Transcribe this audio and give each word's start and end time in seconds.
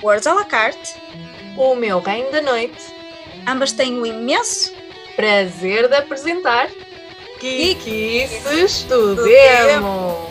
Words 0.00 0.28
à 0.28 0.34
la 0.34 0.44
carte. 0.44 0.94
O 1.56 1.74
meu 1.74 1.98
reino 1.98 2.30
da 2.30 2.40
noite. 2.40 2.78
Ambas 3.48 3.72
têm 3.72 3.98
o 3.98 4.06
imenso 4.06 4.72
prazer 5.16 5.88
de 5.88 5.96
apresentar 5.96 6.68
do 8.88 9.16
Demo. 9.16 10.28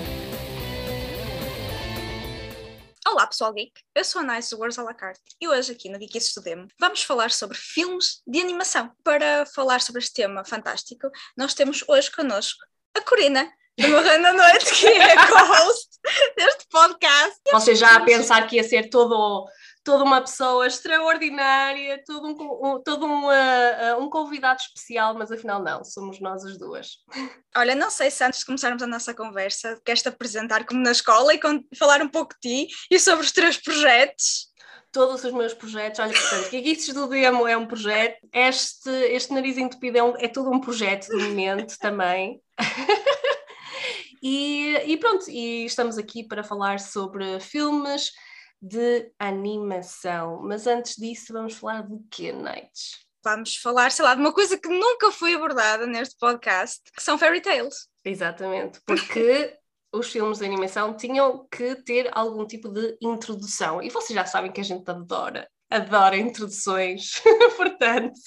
Olá 3.05 3.27
pessoal 3.27 3.53
geek, 3.53 3.73
eu 3.93 4.05
sou 4.05 4.21
a 4.21 4.23
Nice 4.23 4.51
do 4.51 4.59
Words 4.59 4.79
à 4.79 4.83
la 4.83 4.93
carte 4.93 5.21
e 5.41 5.47
hoje 5.49 5.73
aqui 5.73 5.89
no 5.89 5.99
Geekies 5.99 6.33
do 6.33 6.41
Demo 6.41 6.67
vamos 6.79 7.03
falar 7.03 7.31
sobre 7.31 7.57
filmes 7.57 8.21
de 8.25 8.39
animação. 8.39 8.91
Para 9.03 9.45
falar 9.47 9.81
sobre 9.81 9.99
este 9.99 10.13
tema 10.13 10.45
fantástico, 10.45 11.09
nós 11.35 11.53
temos 11.53 11.83
hoje 11.89 12.09
connosco 12.09 12.63
a 12.95 13.01
Corina, 13.01 13.51
do 13.77 13.87
meu 13.87 14.01
reino 14.01 14.23
da 14.23 14.33
noite, 14.33 14.73
que 14.73 14.87
é 14.87 15.15
co-host 15.27 15.96
deste 16.37 16.65
podcast. 16.69 17.39
Vocês 17.51 17.79
já 17.79 17.95
a 17.95 18.01
pensar 18.01 18.47
que 18.47 18.55
ia 18.57 18.63
ser 18.63 18.89
todo, 18.89 19.45
toda 19.83 20.03
uma 20.03 20.21
pessoa 20.21 20.65
extraordinária, 20.67 22.01
todo 22.05 22.27
um, 22.27 22.35
um- 22.75 22.81
todo 22.83 23.05
um, 23.05 23.29
ah, 23.29 23.91
ah, 23.91 23.97
um 23.97 24.09
convidado 24.09 24.59
especial, 24.61 25.13
mas 25.15 25.31
afinal 25.31 25.61
não, 25.61 25.83
somos 25.83 26.19
nós 26.19 26.43
as 26.45 26.57
duas. 26.57 26.97
Olha, 27.55 27.75
não 27.75 27.89
sei 27.89 28.09
se 28.11 28.23
antes 28.23 28.39
de 28.41 28.45
começarmos 28.45 28.81
a 28.83 28.87
nossa 28.87 29.13
conversa 29.13 29.79
queres-te 29.85 30.09
apresentar 30.09 30.65
como 30.65 30.81
na 30.81 30.91
escola 30.91 31.33
e 31.33 31.39
falar 31.77 32.01
um 32.01 32.09
pouco 32.09 32.35
de 32.41 32.67
ti 32.67 32.73
e 32.91 32.99
sobre 32.99 33.25
os 33.25 33.31
teus 33.31 33.57
projetos. 33.57 34.47
Todos 34.91 35.23
os 35.23 35.33
meus 35.33 35.53
projetos, 35.53 35.99
olha, 35.99 36.13
portanto, 36.13 36.49
Geekices 36.49 36.93
do 36.93 37.07
Demo 37.07 37.45
é 37.45 37.57
um 37.57 37.67
projeto, 37.67 38.17
este, 38.33 38.89
este 38.89 39.33
nariz 39.33 39.57
entupido 39.57 39.97
é, 39.97 40.03
um- 40.03 40.15
é 40.17 40.27
todo 40.29 40.49
um 40.49 40.59
projeto 40.61 41.07
de 41.09 41.17
momento 41.17 41.77
também. 41.77 42.41
e, 44.21 44.75
e 44.85 44.97
pronto, 44.97 45.29
e 45.29 45.65
estamos 45.65 45.97
aqui 45.97 46.23
para 46.23 46.43
falar 46.43 46.79
sobre 46.79 47.39
filmes 47.39 48.11
de 48.61 49.11
animação. 49.19 50.41
Mas 50.43 50.67
antes 50.67 50.95
disso, 50.95 51.33
vamos 51.33 51.55
falar 51.55 51.87
de 51.87 51.97
quê, 52.09 52.31
Nights? 52.31 53.05
Vamos 53.23 53.57
falar, 53.57 53.91
sei 53.91 54.05
lá, 54.05 54.15
de 54.15 54.21
uma 54.21 54.33
coisa 54.33 54.57
que 54.57 54.69
nunca 54.69 55.11
foi 55.11 55.33
abordada 55.33 55.85
neste 55.85 56.15
podcast, 56.17 56.81
que 56.91 57.03
são 57.03 57.17
fairy 57.17 57.41
tales. 57.41 57.87
Exatamente, 58.05 58.79
porque 58.85 59.53
os 59.91 60.11
filmes 60.11 60.39
de 60.39 60.45
animação 60.45 60.95
tinham 60.95 61.45
que 61.51 61.75
ter 61.83 62.09
algum 62.13 62.45
tipo 62.45 62.69
de 62.69 62.97
introdução. 63.01 63.81
E 63.81 63.89
vocês 63.89 64.15
já 64.15 64.25
sabem 64.25 64.51
que 64.51 64.61
a 64.61 64.63
gente 64.63 64.89
adora, 64.89 65.47
adora 65.69 66.17
introduções. 66.17 67.21
Portanto, 67.57 68.19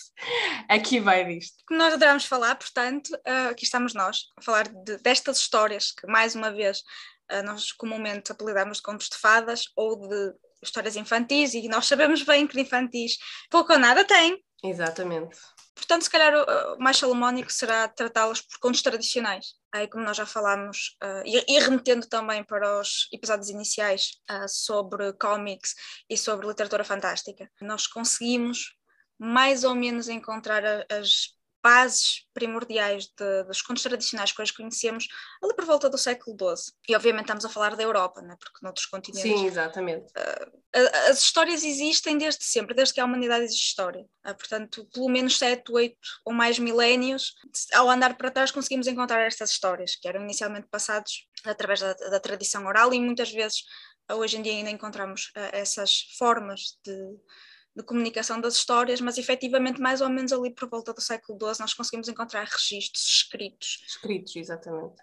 aqui 0.69 1.01
vai 1.01 1.25
disto. 1.25 1.57
nós 1.71 1.95
adoramos 1.95 2.25
falar, 2.25 2.55
portanto, 2.57 3.11
ah, 3.27 3.49
aqui 3.49 3.65
estamos 3.65 3.95
nós, 3.95 4.27
a 4.39 4.43
falar 4.43 4.69
de- 4.69 4.99
destas 4.99 5.39
histórias 5.39 5.93
que, 5.93 6.07
mais 6.07 6.35
uma 6.35 6.53
vez, 6.53 6.83
ah, 7.31 7.43
nós 7.43 7.73
comumente 7.73 8.33
apelidamos 8.33 8.79
de 8.79 8.83
contos 8.83 9.09
de 9.09 9.17
fadas 9.17 9.65
ou 9.77 10.09
de 10.09 10.33
histórias 10.63 10.97
infantis, 10.97 11.55
e 11.55 11.69
nós 11.69 11.87
sabemos 11.87 12.23
bem 12.23 12.47
que 12.47 12.55
de 12.55 12.61
infantis 12.61 13.17
pouco 13.51 13.73
ou 13.73 13.79
nada 13.79 14.05
tem. 14.05 14.43
Exatamente. 14.63 15.39
Portanto, 15.75 16.03
se 16.03 16.11
calhar 16.11 16.35
o, 16.35 16.79
mais 16.79 16.99
salomónico 16.99 17.51
será 17.51 17.89
tratá-los 17.89 18.43
por 18.43 18.59
contos 18.59 18.83
tradicionais. 18.83 19.55
Aí, 19.73 19.87
como 19.89 20.05
nós 20.05 20.17
já 20.17 20.27
falámos, 20.27 20.97
ah, 21.01 21.23
e, 21.25 21.45
e 21.49 21.59
remetendo 21.61 22.07
também 22.07 22.43
para 22.45 22.81
os 22.81 23.09
episódios 23.13 23.51
iniciais 23.51 24.21
ah, 24.29 24.49
sobre 24.49 25.13
cómics 25.15 25.75
e 26.09 26.17
sobre 26.17 26.47
literatura 26.47 26.85
fantástica, 26.85 27.51
nós 27.61 27.87
conseguimos 27.87 28.75
mais 29.19 29.65
ou 29.65 29.75
menos 29.75 30.09
encontrar 30.09 30.65
as 30.91 31.39
bases 31.63 32.27
primordiais 32.33 33.07
de- 33.19 33.45
dos 33.45 33.61
contos 33.63 33.83
tradicionais 33.83 34.33
que 34.33 34.41
hoje 34.41 34.53
conhecemos 34.53 35.07
ali 35.43 35.55
por 35.55 35.65
volta 35.65 35.91
do 35.91 35.99
século 35.99 36.37
XII. 36.37 36.73
E 36.89 36.97
obviamente 36.97 37.25
estamos 37.25 37.45
a 37.45 37.49
falar 37.49 37.77
da 37.77 37.83
Europa, 37.83 38.23
né? 38.23 38.37
porque 38.41 38.59
noutros 38.63 38.87
continentes 38.87 39.41
Sim, 39.41 39.47
exatamente. 39.47 40.13
a- 40.17 41.11
as 41.11 41.21
histórias 41.21 41.63
existem 41.65 42.17
desde 42.17 42.45
sempre, 42.45 42.75
desde 42.75 42.95
que 42.95 43.01
a 43.01 43.05
humanidade 43.05 43.45
existe 43.45 43.67
história. 43.69 44.07
Ah, 44.23 44.35
portanto, 44.35 44.87
pelo 44.93 45.09
menos 45.09 45.37
7, 45.39 45.71
8 45.73 45.97
ou 46.25 46.33
mais 46.33 46.59
milénios, 46.59 47.35
ao 47.75 47.91
andar 47.91 48.17
para 48.17 48.31
trás 48.31 48.51
conseguimos 48.51 48.87
encontrar 48.87 49.21
estas 49.27 49.51
histórias, 49.51 49.97
que 49.97 50.09
eram 50.09 50.23
inicialmente 50.23 50.69
passados 50.71 51.27
através 51.45 51.81
da, 51.81 51.93
da 51.95 52.21
tradição 52.21 52.67
oral 52.67 52.93
e 52.95 53.01
muitas 53.01 53.31
vezes, 53.33 53.65
hoje 54.13 54.37
em 54.39 54.43
dia 54.43 54.53
ainda 54.53 54.71
encontramos 54.71 55.31
ah, 55.37 55.51
essas 55.53 56.03
formas 56.19 56.79
de, 56.85 56.97
de 57.77 57.83
comunicação 57.85 58.41
das 58.41 58.55
histórias, 58.55 59.01
mas 59.01 59.17
efetivamente 59.17 59.81
mais 59.81 60.01
ou 60.01 60.09
menos 60.09 60.33
ali 60.33 60.53
por 60.53 60.69
volta 60.69 60.93
do 60.93 61.01
século 61.01 61.39
XII 61.39 61.61
nós 61.61 61.75
conseguimos 61.75 62.09
encontrar 62.09 62.45
registros 62.45 63.05
escritos 63.05 63.85
Escritos, 63.87 64.37
exatamente. 64.37 64.95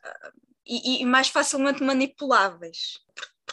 e, 0.66 1.02
e 1.02 1.06
mais 1.06 1.30
facilmente 1.30 1.82
manipuláveis, 1.84 3.00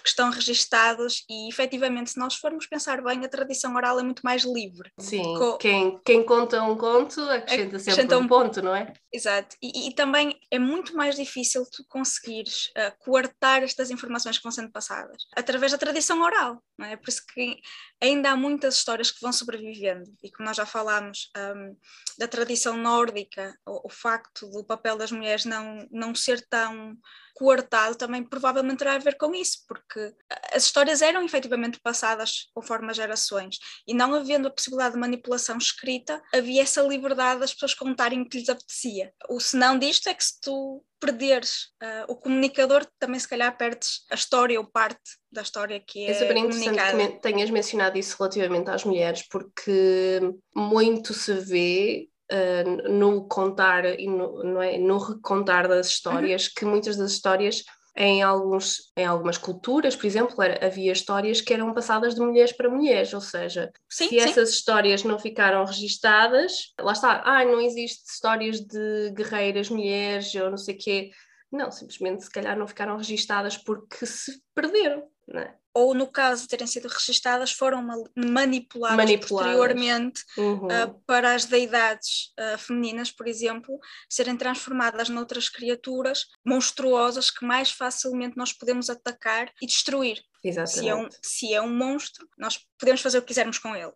porque 0.04 0.10
estão 0.10 0.28
registados 0.30 1.24
e 1.30 1.48
efetivamente, 1.48 2.10
se 2.10 2.18
nós 2.18 2.34
formos 2.34 2.66
pensar 2.66 3.02
bem, 3.02 3.24
a 3.24 3.28
tradição 3.28 3.74
oral 3.74 3.98
é 3.98 4.02
muito 4.02 4.20
mais 4.22 4.44
livre. 4.44 4.92
Sim, 5.00 5.22
Co- 5.22 5.56
quem, 5.56 5.98
quem 6.04 6.22
conta 6.22 6.62
um 6.62 6.76
conto 6.76 7.22
acrescenta 7.22 7.78
sempre 7.78 7.92
Acrescenta 7.92 8.18
um 8.18 8.20
um- 8.24 8.28
ponto, 8.28 8.60
não 8.60 8.76
é? 8.76 8.92
Exato. 9.10 9.56
E, 9.62 9.88
e 9.88 9.94
também 9.94 10.38
é 10.50 10.58
muito 10.58 10.94
mais 10.94 11.16
difícil 11.16 11.64
tu 11.72 11.82
conseguires 11.88 12.70
ah, 12.76 12.90
coartar 12.98 13.62
estas 13.62 13.90
informações 13.90 14.36
que 14.36 14.42
vão 14.42 14.52
sendo 14.52 14.70
passadas 14.70 15.24
através 15.34 15.72
da 15.72 15.78
tradição 15.78 16.20
oral, 16.20 16.62
não 16.76 16.86
é? 16.86 16.96
Por 16.98 17.08
isso 17.08 17.22
que 17.32 17.56
ainda 17.98 18.30
há 18.30 18.36
muitas 18.36 18.74
histórias 18.74 19.10
que 19.10 19.22
vão 19.22 19.32
sobrevivendo 19.32 20.12
e 20.22 20.30
como 20.30 20.46
nós 20.46 20.56
já 20.58 20.66
falámos 20.66 21.30
ahm, 21.34 21.72
da 22.18 22.28
tradição 22.28 22.76
nórdica, 22.76 23.56
o, 23.66 23.86
o 23.86 23.90
facto 23.90 24.50
do 24.50 24.62
papel 24.64 24.98
das 24.98 25.10
mulheres 25.10 25.46
não, 25.46 25.88
não 25.90 26.14
ser 26.14 26.46
tão 26.46 26.94
coartado 27.34 27.96
também 27.96 28.22
provavelmente 28.22 28.78
terá 28.78 28.94
a 28.94 28.98
ver 28.98 29.16
com 29.16 29.34
isso, 29.34 29.58
porque 29.68 30.14
as 30.52 30.64
histórias 30.64 31.02
eram 31.02 31.22
efetivamente 31.24 31.80
passadas 31.80 32.48
conforme 32.54 32.90
as 32.90 32.96
gerações 32.96 33.58
e 33.86 33.92
não 33.92 34.14
havendo 34.14 34.48
a 34.48 34.50
possibilidade 34.50 34.94
de 34.94 35.00
manipulação 35.00 35.58
escrita, 35.58 36.22
havia 36.32 36.62
essa 36.62 36.82
liberdade 36.82 37.40
das 37.40 37.52
pessoas 37.52 37.74
contarem 37.74 38.22
o 38.22 38.28
que 38.28 38.38
lhes 38.38 38.48
apetecia. 38.48 39.12
O 39.28 39.40
senão 39.40 39.78
disto 39.78 40.08
é 40.08 40.14
que 40.14 40.24
se 40.24 40.40
tu 40.40 40.84
perderes 41.00 41.68
ah, 41.82 42.06
o 42.08 42.16
comunicador, 42.16 42.86
também 42.98 43.20
se 43.20 43.28
calhar 43.28 43.54
perdes 43.56 44.04
a 44.10 44.14
história 44.14 44.58
ou 44.58 44.66
parte 44.66 45.00
da 45.30 45.42
história 45.42 45.78
que 45.78 46.06
é, 46.06 46.10
É 46.10 46.14
super 46.14 46.36
interessante 46.36 47.12
que 47.12 47.20
tenhas 47.20 47.50
mencionado 47.50 47.98
isso 47.98 48.16
relativamente 48.18 48.70
às 48.70 48.84
mulheres, 48.84 49.26
porque 49.28 50.20
muito 50.56 51.12
se 51.12 51.34
vê 51.34 52.08
ah, 52.30 52.88
no 52.88 53.26
contar 53.28 53.84
e 53.98 54.06
no, 54.06 54.60
é, 54.62 54.78
no 54.78 54.98
recontar 54.98 55.68
das 55.68 55.88
histórias 55.88 56.48
que 56.48 56.64
muitas 56.64 56.96
das 56.96 57.12
histórias. 57.12 57.62
Em, 57.96 58.24
alguns, 58.24 58.90
em 58.96 59.06
algumas 59.06 59.38
culturas, 59.38 59.94
por 59.94 60.04
exemplo, 60.04 60.42
era- 60.42 60.66
havia 60.66 60.90
histórias 60.90 61.40
que 61.40 61.54
eram 61.54 61.72
passadas 61.72 62.16
de 62.16 62.20
mulheres 62.20 62.50
para 62.50 62.68
mulheres, 62.68 63.14
ou 63.14 63.20
seja, 63.20 63.70
Sim, 63.88 64.08
se 64.08 64.18
sim. 64.18 64.18
essas 64.18 64.50
histórias 64.50 65.04
não 65.04 65.16
ficaram 65.16 65.64
registadas, 65.64 66.72
lá 66.80 66.90
está, 66.90 67.22
ah, 67.24 67.44
não 67.44 67.60
existe 67.60 68.02
histórias 68.10 68.58
de 68.58 69.12
guerreiras 69.12 69.70
mulheres 69.70 70.34
ou 70.34 70.50
não 70.50 70.56
sei 70.56 70.74
o 70.74 70.78
quê. 70.78 71.10
Não, 71.52 71.70
simplesmente 71.70 72.24
se 72.24 72.30
calhar 72.32 72.58
não 72.58 72.66
ficaram 72.66 72.96
registadas 72.96 73.56
porque 73.56 74.04
se 74.06 74.42
perderam, 74.56 75.04
não 75.28 75.40
é? 75.42 75.54
Ou 75.76 75.92
no 75.92 76.06
caso 76.06 76.42
de 76.42 76.48
terem 76.48 76.66
sido 76.68 76.86
registadas, 76.86 77.50
foram 77.50 77.82
ma- 77.82 77.96
manipuladas, 78.16 78.96
Manipuladas. 78.96 79.28
posteriormente 79.52 80.22
Uhum. 80.38 80.68
ah, 80.70 80.94
para 81.04 81.34
as 81.34 81.44
deidades 81.46 82.32
ah, 82.38 82.56
femininas, 82.56 83.10
por 83.10 83.26
exemplo, 83.26 83.78
serem 84.08 84.36
transformadas 84.36 85.08
noutras 85.08 85.48
criaturas 85.48 86.26
monstruosas 86.46 87.30
que 87.30 87.44
mais 87.44 87.70
facilmente 87.72 88.36
nós 88.36 88.52
podemos 88.52 88.88
atacar 88.88 89.50
e 89.60 89.66
destruir. 89.66 90.22
Exatamente. 90.46 90.78
Se 90.82 90.88
é, 90.88 90.94
um, 90.94 91.08
se 91.22 91.54
é 91.54 91.62
um 91.62 91.74
monstro, 91.74 92.28
nós 92.38 92.60
podemos 92.78 93.00
fazer 93.00 93.16
o 93.18 93.22
que 93.22 93.28
quisermos 93.28 93.58
com 93.58 93.74
ele. 93.74 93.92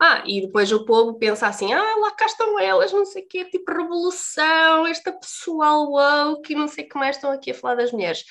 Ah, 0.00 0.22
e 0.26 0.40
depois 0.40 0.72
o 0.72 0.84
povo 0.86 1.18
pensa 1.18 1.46
assim, 1.46 1.72
ah, 1.74 1.94
lá 1.98 2.10
cá 2.12 2.24
estão 2.26 2.58
elas, 2.58 2.90
não 2.90 3.04
sei 3.04 3.22
o 3.22 3.28
quê, 3.28 3.44
tipo 3.44 3.70
revolução, 3.70 4.86
esta 4.86 5.12
pessoal 5.12 5.90
woke 5.90 6.52
e 6.52 6.56
não 6.56 6.66
sei 6.68 6.84
o 6.84 6.88
que 6.88 6.98
mais 6.98 7.16
estão 7.16 7.30
aqui 7.30 7.50
a 7.50 7.54
falar 7.54 7.74
das 7.76 7.92
mulheres. 7.92 8.24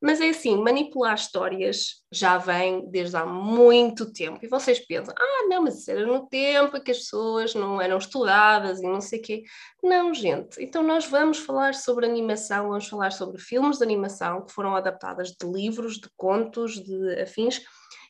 Mas 0.00 0.20
é 0.20 0.30
assim, 0.30 0.56
manipular 0.56 1.14
histórias 1.14 2.02
já 2.10 2.38
vem 2.38 2.90
desde 2.90 3.16
há 3.16 3.26
muito 3.26 4.10
tempo. 4.10 4.38
E 4.42 4.48
vocês 4.48 4.78
pensam, 4.78 5.14
ah, 5.16 5.46
não, 5.46 5.62
mas 5.62 5.78
isso 5.78 5.90
era 5.90 6.06
no 6.06 6.26
tempo 6.26 6.76
em 6.76 6.82
que 6.82 6.90
as 6.90 6.98
pessoas 6.98 7.54
não 7.54 7.80
eram 7.80 7.98
estudadas 7.98 8.80
e 8.80 8.86
não 8.86 9.00
sei 9.00 9.18
o 9.18 9.22
quê. 9.22 9.42
Não, 9.82 10.14
gente. 10.14 10.62
Então 10.62 10.82
nós 10.82 11.04
vamos 11.04 11.38
falar 11.38 11.74
sobre 11.74 12.06
animação, 12.06 12.68
vamos 12.68 12.88
falar 12.88 13.12
sobre 13.12 13.38
filmes 13.38 13.76
de 13.76 13.84
animação 13.84 14.46
que 14.46 14.52
foram 14.52 14.74
adaptadas 14.74 15.32
de 15.32 15.46
livros, 15.46 15.96
de 15.96 16.08
contos, 16.16 16.82
de 16.82 17.20
afins, 17.20 17.60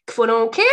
que 0.07 0.13
foram 0.13 0.45
o 0.45 0.49
quê? 0.49 0.69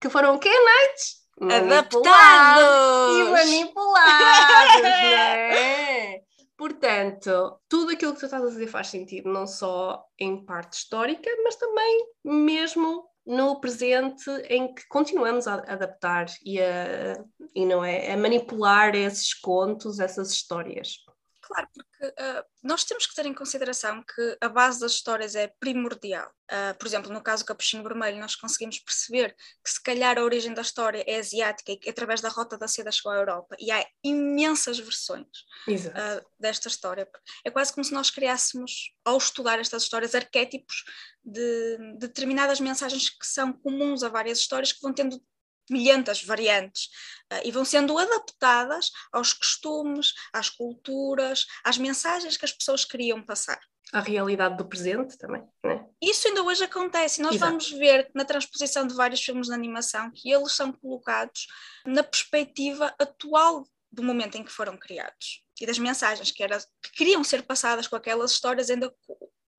Que 0.00 0.10
foram 0.10 0.34
o 0.34 0.38
quê, 0.38 0.50
Nights? 0.50 1.26
Adaptados! 1.42 3.18
E 3.18 3.24
manipulados, 3.30 4.82
não 4.82 4.88
é? 4.88 6.22
Portanto, 6.56 7.60
tudo 7.68 7.92
aquilo 7.92 8.14
que 8.14 8.20
tu 8.20 8.24
estás 8.24 8.42
a 8.42 8.48
dizer 8.48 8.66
faz 8.66 8.88
sentido, 8.88 9.30
não 9.30 9.46
só 9.46 10.02
em 10.18 10.44
parte 10.44 10.74
histórica, 10.74 11.30
mas 11.44 11.56
também 11.56 12.06
mesmo 12.24 13.04
no 13.26 13.60
presente 13.60 14.30
em 14.48 14.72
que 14.72 14.86
continuamos 14.88 15.46
a 15.48 15.54
adaptar 15.54 16.26
e, 16.44 16.60
a, 16.60 17.22
e 17.54 17.66
não 17.66 17.84
é, 17.84 18.12
a 18.12 18.16
manipular 18.16 18.94
esses 18.94 19.34
contos, 19.34 19.98
essas 19.98 20.30
histórias. 20.30 21.05
Claro, 21.46 21.68
porque 21.72 22.06
uh, 22.06 22.44
nós 22.60 22.82
temos 22.82 23.06
que 23.06 23.14
ter 23.14 23.24
em 23.24 23.32
consideração 23.32 24.02
que 24.02 24.36
a 24.40 24.48
base 24.48 24.80
das 24.80 24.92
histórias 24.92 25.36
é 25.36 25.46
primordial. 25.60 26.28
Uh, 26.50 26.76
por 26.76 26.86
exemplo, 26.86 27.12
no 27.12 27.22
caso 27.22 27.44
do 27.44 27.46
Capuchinho 27.46 27.84
Vermelho, 27.84 28.18
nós 28.18 28.34
conseguimos 28.34 28.80
perceber 28.80 29.32
que 29.64 29.70
se 29.70 29.80
calhar 29.80 30.18
a 30.18 30.24
origem 30.24 30.52
da 30.52 30.62
história 30.62 31.04
é 31.06 31.18
asiática 31.18 31.70
e 31.70 31.76
que 31.76 31.88
através 31.88 32.20
da 32.20 32.28
Rota 32.28 32.58
da 32.58 32.66
Seda 32.66 32.90
chegou 32.90 33.12
à 33.12 33.16
Europa. 33.16 33.54
E 33.60 33.70
há 33.70 33.86
imensas 34.02 34.80
versões 34.80 35.28
uh, 35.68 36.26
desta 36.38 36.66
história. 36.66 37.08
É 37.44 37.50
quase 37.50 37.72
como 37.72 37.84
se 37.84 37.92
nós 37.92 38.10
criássemos, 38.10 38.92
ao 39.04 39.16
estudar 39.16 39.60
estas 39.60 39.84
histórias, 39.84 40.16
arquétipos 40.16 40.82
de, 41.24 41.76
de 41.76 41.98
determinadas 41.98 42.58
mensagens 42.58 43.08
que 43.08 43.26
são 43.26 43.52
comuns 43.52 44.02
a 44.02 44.08
várias 44.08 44.38
histórias 44.38 44.72
que 44.72 44.82
vão 44.82 44.92
tendo 44.92 45.22
milhentas 45.70 46.22
variantes 46.22 46.86
uh, 47.32 47.40
e 47.44 47.50
vão 47.50 47.64
sendo 47.64 47.98
adaptadas 47.98 48.90
aos 49.12 49.32
costumes, 49.32 50.12
às 50.32 50.48
culturas, 50.48 51.46
às 51.64 51.78
mensagens 51.78 52.36
que 52.36 52.44
as 52.44 52.52
pessoas 52.52 52.84
queriam 52.84 53.22
passar. 53.22 53.60
A 53.92 54.00
realidade 54.00 54.56
do 54.56 54.68
presente 54.68 55.16
também, 55.16 55.42
né? 55.64 55.86
Isso 56.02 56.26
ainda 56.26 56.42
hoje 56.42 56.64
acontece 56.64 57.22
nós 57.22 57.36
Exato. 57.36 57.50
vamos 57.52 57.70
ver 57.70 58.10
na 58.14 58.24
transposição 58.24 58.86
de 58.86 58.94
vários 58.94 59.22
filmes 59.22 59.46
de 59.46 59.54
animação 59.54 60.10
que 60.12 60.30
eles 60.30 60.52
são 60.52 60.72
colocados 60.72 61.46
na 61.86 62.02
perspectiva 62.02 62.92
atual 62.98 63.64
do 63.90 64.02
momento 64.02 64.36
em 64.36 64.44
que 64.44 64.52
foram 64.52 64.76
criados 64.76 65.42
e 65.60 65.66
das 65.66 65.78
mensagens 65.78 66.30
que, 66.30 66.42
era, 66.42 66.58
que 66.58 66.92
queriam 66.92 67.24
ser 67.24 67.42
passadas 67.42 67.86
com 67.86 67.96
aquelas 67.96 68.32
histórias, 68.32 68.68
ainda 68.68 68.90
que 68.90 69.12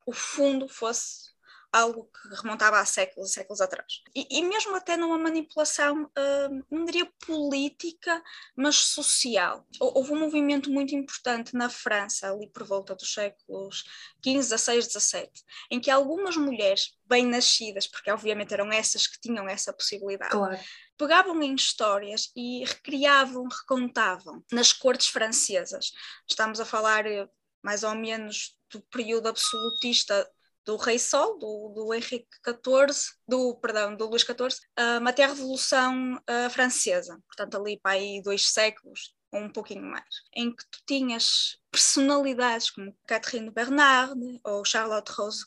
o 0.06 0.13
fundo 0.13 0.68
fosse 0.68 1.31
algo 1.72 2.06
que 2.06 2.36
remontava 2.42 2.80
a 2.80 2.86
séculos 2.86 3.31
séculos 3.31 3.62
atrás. 3.62 4.02
E, 4.16 4.40
e 4.40 4.44
mesmo 4.44 4.75
até 4.75 4.96
numa 4.96 5.18
manipulação, 5.18 6.04
uh, 6.04 6.66
não 6.72 6.86
diria 6.86 7.12
política, 7.25 8.22
mas 8.56 8.75
social. 8.75 9.66
Houve 9.80 10.14
um 10.14 10.19
movimento 10.19 10.72
muito 10.72 10.96
importante 10.96 11.54
na 11.56 11.69
França, 11.69 12.31
ali 12.31 12.50
por 12.50 12.64
volta 12.64 12.96
dos 12.96 13.14
séculos 13.14 13.84
XV, 14.25 14.58
XVI, 14.58 14.81
XVII, 14.81 15.31
em 15.72 15.80
que 15.80 15.92
algumas 15.92 16.38
mulheres 16.38 16.96
bem 17.06 17.25
nascidas, 17.25 17.88
porque 17.88 18.12
obviamente 18.12 18.54
eram 18.54 18.72
essas 18.72 19.08
que 19.08 19.19
tinham 19.19 19.48
essa 19.48 19.74
possibilidade, 19.74 20.31
claro 20.31 20.60
pegavam 20.98 21.42
em 21.44 21.54
histórias 21.54 22.31
e 22.36 22.66
recriavam, 22.66 23.48
recontavam 23.48 24.44
nas 24.52 24.74
cortes 24.74 25.08
francesas. 25.08 25.92
Estamos 26.28 26.60
a 26.60 26.66
falar 26.66 27.06
eh, 27.06 27.30
mais 27.64 27.84
ou 27.84 27.96
menos 27.96 28.58
do 28.72 28.81
período 28.81 29.28
absolutista 29.28 30.30
do 30.68 30.75
Rei 30.75 31.00
Sol, 31.00 31.40
do, 31.40 31.69
do 31.74 31.94
Henrique 31.94 32.28
XIV, 32.46 33.16
do, 33.25 33.56
perdão, 33.56 33.96
do 33.96 34.10
Luís 34.10 34.24
XIV, 34.24 34.60
uh, 34.78 35.08
até 35.08 35.24
a 35.24 35.28
Revolução 35.28 36.16
uh, 36.16 36.50
Francesa, 36.50 37.18
portanto 37.25 37.58
ali 37.58 37.80
para 37.81 37.94
aí 37.94 38.22
dois 38.22 38.50
séculos, 38.50 39.16
ou 39.31 39.40
um 39.40 39.50
pouquinho 39.50 39.84
mais, 39.84 40.04
em 40.36 40.54
que 40.54 40.64
tu 40.69 40.80
tinhas 40.86 41.58
personalidades 41.72 42.69
como 42.69 42.94
Catherine 43.08 43.50
Bernard 43.50 44.19
ou 44.44 44.66
Charlotte 44.66 45.10
Rose 45.10 45.46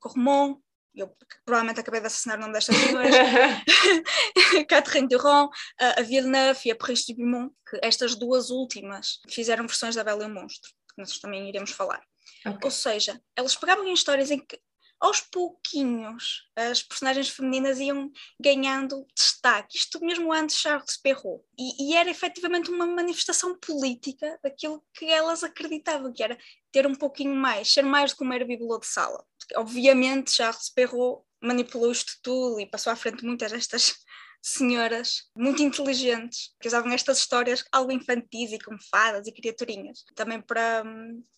Cormont, 0.00 0.60
eu 0.94 1.16
provavelmente 1.44 1.80
acabei 1.80 2.00
de 2.00 2.08
assassinar 2.08 2.36
o 2.36 2.40
nome 2.40 2.52
destas 2.52 2.76
senhoras, 2.76 3.14
Catherine 4.68 5.08
Durand, 5.08 5.48
a 5.78 6.02
Villeneuve 6.02 6.60
e 6.66 6.72
a 6.72 6.76
Paris 6.76 7.04
de 7.04 7.14
Beaumont, 7.14 7.54
que 7.68 7.78
estas 7.82 8.14
duas 8.14 8.50
últimas 8.50 9.20
fizeram 9.30 9.66
versões 9.66 9.94
da 9.94 10.04
Bela 10.04 10.24
e 10.24 10.26
o 10.26 10.30
Monstro, 10.30 10.70
que 10.98 11.10
nós 11.10 11.18
também 11.18 11.48
iremos 11.48 11.70
falar. 11.70 12.02
Okay. 12.44 12.58
Ou 12.62 12.70
seja, 12.70 13.20
elas 13.36 13.56
pegavam 13.56 13.86
em 13.86 13.92
histórias 13.92 14.30
em 14.30 14.38
que 14.38 14.60
aos 15.00 15.20
pouquinhos 15.20 16.42
as 16.56 16.82
personagens 16.82 17.28
femininas 17.28 17.78
iam 17.78 18.10
ganhando 18.40 19.06
destaque, 19.14 19.78
isto 19.78 20.04
mesmo 20.04 20.32
antes 20.32 20.56
de 20.56 20.62
Charles 20.62 20.96
Perrault. 20.96 21.44
E, 21.56 21.90
e, 21.90 21.94
era 21.94 22.10
efetivamente 22.10 22.68
uma 22.68 22.84
manifestação 22.84 23.56
política 23.56 24.38
daquilo 24.42 24.84
que 24.92 25.06
elas 25.06 25.44
acreditavam, 25.44 26.12
que 26.12 26.22
era 26.22 26.36
ter 26.72 26.84
um 26.84 26.96
pouquinho 26.96 27.34
mais, 27.34 27.72
ser 27.72 27.82
mais 27.82 28.10
do 28.10 28.16
que 28.16 28.24
uma 28.24 28.38
bibelô 28.40 28.78
de 28.78 28.86
sala. 28.86 29.24
Obviamente, 29.54 30.32
Charles 30.32 30.68
Perrault 30.70 31.24
manipulou 31.40 31.92
isto 31.92 32.14
tudo 32.20 32.60
e 32.60 32.66
passou 32.66 32.92
à 32.92 32.96
frente 32.96 33.24
muitas 33.24 33.52
destas 33.52 33.94
senhoras 34.40 35.24
muito 35.36 35.62
inteligentes 35.62 36.50
que 36.60 36.68
usavam 36.68 36.92
estas 36.92 37.18
histórias 37.18 37.64
algo 37.72 37.92
infantis 37.92 38.52
e 38.52 38.58
como 38.58 38.78
fadas 38.90 39.26
e 39.26 39.32
criaturinhas, 39.32 40.04
também 40.14 40.40
para, 40.40 40.84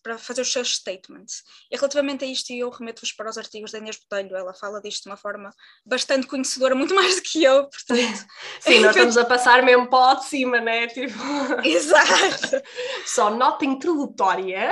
para 0.03 0.17
fazer 0.17 0.41
os 0.41 0.51
seus 0.51 0.75
statements. 0.75 1.43
E 1.71 1.75
relativamente 1.75 2.23
a 2.23 2.27
isto, 2.27 2.51
eu 2.53 2.69
remeto-vos 2.69 3.11
para 3.11 3.29
os 3.29 3.37
artigos 3.37 3.71
da 3.71 3.79
Inês 3.79 3.97
Botelho, 3.97 4.35
ela 4.35 4.53
fala 4.53 4.81
disto 4.81 5.03
de 5.03 5.09
uma 5.09 5.17
forma 5.17 5.53
bastante 5.85 6.27
conhecedora, 6.27 6.75
muito 6.75 6.93
mais 6.95 7.15
do 7.15 7.21
que 7.21 7.43
eu, 7.43 7.67
portanto... 7.67 8.27
Sim, 8.61 8.79
nós 8.79 8.95
estamos 8.95 9.17
a 9.17 9.25
passar 9.25 9.63
mesmo 9.63 9.89
para 9.89 10.19
de 10.19 10.25
cima, 10.25 10.61
né? 10.61 10.87
Tipo... 10.87 11.17
Exato! 11.63 12.61
Só 13.05 13.29
nota 13.29 13.65
introdutória. 13.65 14.71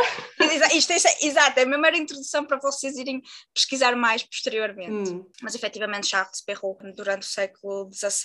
Isto 0.74 0.94
é, 0.94 0.98
exato, 1.22 1.60
é 1.60 1.64
a 1.64 1.66
mesma 1.66 1.90
introdução 1.98 2.46
para 2.46 2.60
vocês 2.60 2.98
irem 2.98 3.22
pesquisar 3.54 3.96
mais 3.96 4.24
posteriormente. 4.24 5.12
Hum. 5.12 5.25
Mas 5.42 5.56
efetivamente 5.56 6.08
Charles 6.08 6.42
Perrault, 6.42 6.80
durante 6.96 7.24
o 7.24 7.30
século 7.30 7.90
XVII, 7.92 8.19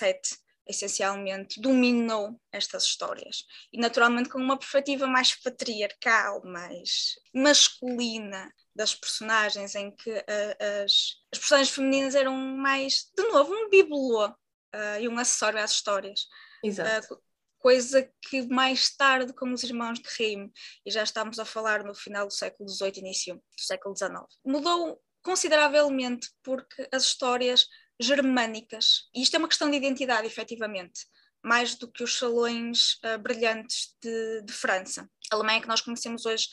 essencialmente 0.67 1.61
dominou 1.61 2.39
estas 2.51 2.83
histórias 2.83 3.45
e 3.71 3.79
naturalmente 3.79 4.29
com 4.29 4.39
uma 4.39 4.57
perspectiva 4.57 5.05
mais 5.05 5.35
patriarcal, 5.35 6.41
mais 6.43 7.15
masculina 7.33 8.51
das 8.75 8.95
personagens, 8.95 9.75
em 9.75 9.95
que 9.95 10.11
uh, 10.11 10.83
as, 10.83 11.17
as 11.31 11.39
personagens 11.39 11.69
femininas 11.69 12.15
eram 12.15 12.35
mais, 12.35 13.09
de 13.15 13.23
novo, 13.29 13.53
um 13.53 13.69
bibelô 13.69 14.27
uh, 14.27 14.99
e 14.99 15.07
um 15.07 15.17
acessório 15.17 15.59
às 15.59 15.71
histórias. 15.71 16.27
Exato. 16.63 17.13
Uh, 17.13 17.21
coisa 17.59 18.07
que 18.21 18.41
mais 18.43 18.95
tarde, 18.95 19.33
com 19.33 19.51
os 19.51 19.63
irmãos 19.63 19.99
de 19.99 20.03
Grimm, 20.03 20.51
e 20.85 20.91
já 20.91 21.03
estamos 21.03 21.39
a 21.39 21.45
falar 21.45 21.83
no 21.83 21.95
final 21.95 22.27
do 22.27 22.33
século 22.33 22.69
XVIII, 22.69 22.99
início 22.99 23.35
do 23.35 23.63
século 23.63 23.95
XIX, 23.95 24.13
mudou 24.45 25.01
consideravelmente 25.23 26.29
porque 26.43 26.87
as 26.91 27.03
histórias 27.03 27.67
germânicas. 27.99 29.09
E 29.13 29.21
isto 29.21 29.35
é 29.35 29.39
uma 29.39 29.47
questão 29.47 29.69
de 29.69 29.77
identidade, 29.77 30.27
efetivamente, 30.27 31.05
mais 31.43 31.75
do 31.75 31.91
que 31.91 32.03
os 32.03 32.17
salões 32.17 32.95
uh, 33.03 33.17
brilhantes 33.19 33.95
de, 34.01 34.41
de, 34.41 34.53
França. 34.53 35.09
A 35.31 35.35
Alemanha 35.35 35.61
que 35.61 35.67
nós 35.67 35.81
conhecemos 35.81 36.25
hoje 36.25 36.47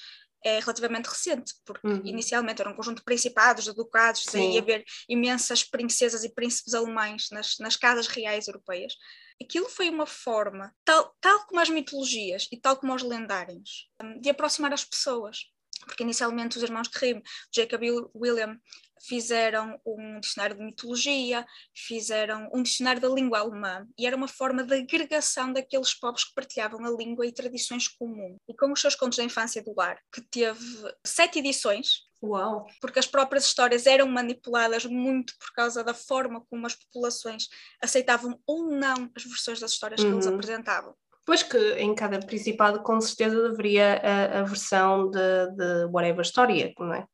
é 0.45 0.59
relativamente 0.59 1.09
recente, 1.09 1.55
porque 1.65 1.87
uhum. 1.87 2.03
inicialmente 2.05 2.61
era 2.61 2.71
um 2.71 2.75
conjunto 2.75 2.99
de 2.99 3.05
principados, 3.05 3.65
de 3.65 3.73
ducados, 3.73 4.25
daí 4.33 4.59
haver 4.59 4.85
imensas 5.09 5.63
princesas 5.63 6.25
e 6.25 6.35
príncipes 6.35 6.75
alemães 6.75 7.29
nas, 7.31 7.59
nas 7.61 7.77
casas 7.77 8.09
reais 8.09 8.49
europeias. 8.49 8.95
Aquilo 9.41 9.69
foi 9.69 9.89
uma 9.89 10.07
forma, 10.07 10.75
tal, 10.85 11.15
tal 11.21 11.47
como 11.47 11.61
as 11.61 11.69
mitologias 11.69 12.49
e 12.51 12.57
tal 12.57 12.77
como 12.77 12.93
os 12.93 13.03
lendários, 13.03 13.89
de 14.21 14.31
aproximar 14.31 14.73
as 14.73 14.85
pessoas 14.85 15.53
porque 15.87 16.03
inicialmente 16.03 16.57
os 16.57 16.63
irmãos 16.63 16.89
Grimm, 16.89 17.21
Jacob 17.55 17.83
e 17.83 17.91
William, 18.15 18.59
fizeram 19.07 19.81
um 19.87 20.21
dicionário 20.21 20.57
de 20.57 20.65
mitologia, 20.65 21.47
fizeram 21.75 22.49
um 22.55 22.63
dicionário 22.63 23.01
da 23.01 23.09
língua 23.09 23.41
alemã, 23.41 23.87
e 23.99 24.07
era 24.07 24.17
uma 24.17 24.29
forma 24.29 24.63
de 24.63 24.75
agregação 24.75 25.53
daqueles 25.53 25.95
povos 25.95 26.25
que 26.25 26.35
partilhavam 26.35 26.85
a 26.85 26.91
língua 26.91 27.27
e 27.27 27.33
tradições 27.33 27.89
comuns. 27.89 28.39
E 28.49 28.55
com 28.55 28.73
os 28.73 28.81
seus 28.81 28.95
contos 28.95 29.19
da 29.19 29.25
infância 29.25 29.63
do 29.63 29.75
lar, 29.77 29.99
que 30.13 30.21
teve 30.21 30.61
sete 31.05 31.39
edições, 31.39 32.11
Uau. 32.25 32.67
Porque 32.81 33.01
as 33.01 33.07
próprias 33.07 33.45
histórias 33.45 33.85
eram 33.85 34.07
manipuladas 34.07 34.85
muito 34.85 35.37
por 35.39 35.53
causa 35.55 35.83
da 35.83 35.93
forma 35.93 36.41
como 36.49 36.65
as 36.67 36.77
populações 36.77 37.49
aceitavam 37.83 38.39
ou 38.47 38.71
não 38.71 39.11
as 39.17 39.25
versões 39.25 39.59
das 39.59 39.73
histórias 39.73 40.01
uhum. 40.01 40.07
que 40.07 40.15
eles 40.15 40.27
uhum. 40.27 40.35
apresentavam. 40.35 40.95
Pois 41.25 41.43
que 41.43 41.59
em 41.75 41.95
cada 41.95 42.19
principado 42.19 42.83
com 42.83 43.01
certeza 43.01 43.49
deveria 43.49 43.95
a, 44.03 44.41
a 44.41 44.43
versão 44.43 45.09
de, 45.09 45.19
de 45.57 45.85
whatever 45.93 46.23
história, 46.23 46.73
não 46.79 46.95
é? 46.95 47.07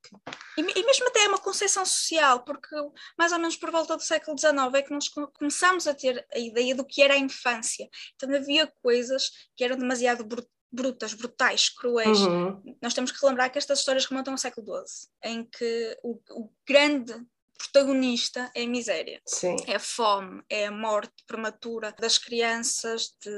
E, 0.57 0.61
e, 0.61 0.85
mesmo 0.85 1.07
até 1.09 1.25
é 1.25 1.29
uma 1.29 1.39
concepção 1.39 1.85
social, 1.85 2.43
porque 2.43 2.75
mais 3.19 3.33
ou 3.33 3.39
menos 3.39 3.57
por 3.57 3.71
volta 3.71 3.97
do 3.97 4.03
século 4.03 4.39
XIX 4.39 4.75
é 4.75 4.83
que 4.83 4.93
nós 4.93 5.09
começamos 5.09 5.87
a 5.87 5.95
ter 5.95 6.27
a 6.35 6.39
ideia 6.39 6.75
do 6.75 6.87
que 6.87 7.03
era 7.03 7.15
a 7.15 7.19
infância. 7.19 7.89
Então 8.15 8.35
havia 8.35 8.67
coisas 8.83 9.31
que 9.55 9.63
eram 9.63 9.77
demasiado 9.77 10.27
brutas, 10.71 11.13
brutais, 11.15 11.69
cruéis. 11.69 12.19
Uhum. 12.21 12.63
Nós 12.81 12.95
temos 12.95 13.13
que 13.13 13.27
lembrar 13.27 13.51
que 13.51 13.59
estas 13.59 13.81
histórias 13.81 14.07
remontam 14.07 14.35
ao 14.35 14.39
século 14.39 14.67
XII, 14.67 15.09
em 15.25 15.45
que 15.45 15.99
o, 16.03 16.19
o 16.31 16.51
grande 16.67 17.15
protagonista 17.59 18.51
é 18.55 18.63
a 18.63 18.67
miséria. 18.67 19.21
Sim. 19.27 19.57
É 19.67 19.75
a 19.75 19.81
fome, 19.81 20.43
é 20.49 20.67
a 20.67 20.71
morte 20.71 21.13
prematura 21.27 21.95
das 21.99 22.17
crianças, 22.17 23.15
de. 23.23 23.31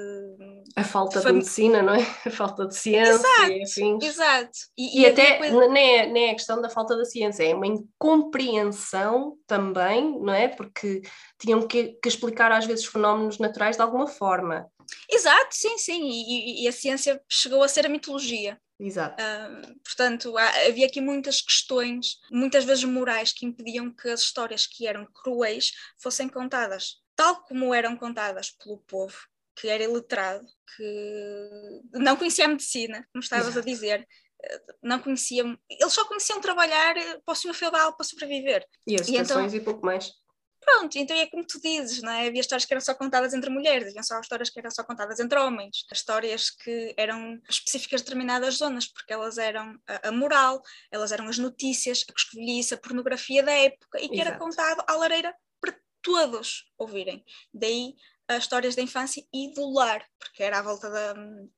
A 0.77 0.85
falta 0.85 1.21
de, 1.21 1.27
de 1.27 1.33
medicina, 1.33 1.83
não 1.83 1.95
é? 1.95 2.00
A 2.27 2.31
falta 2.31 2.67
de 2.67 2.77
ciência. 2.77 3.27
Exato. 3.49 4.05
Exato. 4.05 4.59
E, 4.77 5.00
e, 5.00 5.03
e 5.03 5.07
até 5.07 5.39
coisa... 5.39 5.69
nem, 5.69 5.99
é, 5.99 6.07
nem 6.07 6.27
é 6.29 6.31
a 6.31 6.35
questão 6.35 6.61
da 6.61 6.69
falta 6.69 6.97
da 6.97 7.05
ciência, 7.05 7.43
é 7.43 7.55
uma 7.55 7.67
incompreensão 7.67 9.37
também, 9.47 10.21
não 10.21 10.33
é? 10.33 10.49
Porque 10.49 11.03
tinham 11.39 11.67
que, 11.67 11.99
que 12.03 12.09
explicar 12.09 12.53
às 12.53 12.67
vezes 12.67 12.85
fenómenos 12.85 13.39
naturais 13.39 13.77
de 13.77 13.83
alguma 13.83 14.07
forma. 14.07 14.71
Exato, 15.09 15.49
sim, 15.55 15.79
sim. 15.79 16.09
E, 16.09 16.65
e, 16.65 16.69
a 16.69 16.73
ciência 16.73 17.21
chegou 17.29 17.62
a 17.62 17.69
ser 17.69 17.87
a 17.87 17.89
mitologia. 17.89 18.59
Exato. 18.81 19.23
Uh, 19.23 19.79
portanto, 19.85 20.37
há, 20.39 20.67
havia 20.67 20.87
aqui 20.87 21.01
muitas 21.01 21.41
questões, 21.43 22.19
muitas 22.31 22.65
vezes 22.65 22.85
morais, 22.85 23.33
que 23.33 23.45
impediam 23.45 23.93
que 23.95 24.09
as 24.09 24.23
histórias 24.23 24.67
que 24.67 24.87
eram 24.87 25.07
cruéis 25.13 25.73
fossem 25.99 26.29
contadas 26.29 27.01
tal 27.21 27.43
como 27.43 27.75
eram 27.75 27.99
contadas 27.99 28.51
pelo 28.51 28.79
povo, 28.79 29.15
que 29.55 29.69
era 29.69 29.85
iletrado, 29.85 30.47
que 30.75 31.83
não 31.93 32.17
conhecia 32.17 32.47
a 32.47 32.49
medicina, 32.49 33.07
como 33.13 33.23
estavas 33.23 33.49
Exato. 33.49 33.59
a 33.59 33.71
dizer, 33.71 34.09
não 34.83 34.99
conheciam, 34.99 35.59
eles 35.69 35.93
só 35.93 36.07
conheciam 36.07 36.41
trabalhar 36.41 36.95
para 37.23 37.33
o 37.33 37.35
senhor 37.35 37.53
feudal 37.53 37.95
para 37.95 38.07
sobreviver. 38.07 38.67
E 38.87 38.95
as 38.99 39.07
E 39.07 39.17
então- 39.17 39.47
e 39.47 39.61
pouco 39.61 39.85
mais. 39.85 40.13
Pronto, 40.71 40.97
então 40.97 41.17
é 41.17 41.27
como 41.27 41.45
tu 41.45 41.61
dizes, 41.61 42.00
não 42.00 42.12
é? 42.12 42.29
Havia 42.29 42.41
histórias 42.41 42.65
que 42.65 42.73
eram 42.73 42.81
só 42.81 42.95
contadas 42.95 43.35
entre 43.35 43.50
mulheres, 43.50 43.89
havia 43.89 44.03
só 44.03 44.21
histórias 44.21 44.50
que 44.50 44.59
eram 44.59 44.71
só 44.71 44.85
contadas 44.85 45.19
entre 45.19 45.39
homens, 45.39 45.85
histórias 45.93 46.50
que 46.50 46.95
eram 46.97 47.41
específicas 47.49 48.00
de 48.00 48.05
determinadas 48.05 48.57
zonas, 48.57 48.87
porque 48.87 49.12
elas 49.12 49.37
eram 49.37 49.77
a, 49.87 50.09
a 50.09 50.12
moral, 50.12 50.62
elas 50.91 51.11
eram 51.11 51.27
as 51.29 51.39
notícias, 51.39 52.05
a 52.09 52.12
coscovilhice, 52.12 52.75
a 52.75 52.79
pornografia 52.79 53.43
da 53.43 53.53
época, 53.53 54.00
e 54.00 54.09
que 54.09 54.21
era 54.21 54.31
Exato. 54.31 54.45
contado 54.45 54.85
à 54.87 54.95
lareira 54.97 55.35
todos 56.02 56.71
ouvirem. 56.78 57.25
Daí 57.52 57.95
as 58.28 58.45
histórias 58.45 58.76
da 58.76 58.83
infância 58.83 59.25
e 59.33 59.52
do 59.52 59.73
lar, 59.73 60.04
porque 60.19 60.42
era 60.42 60.61
à 60.61 60.62
volta 60.62 60.88
da, 60.88 61.14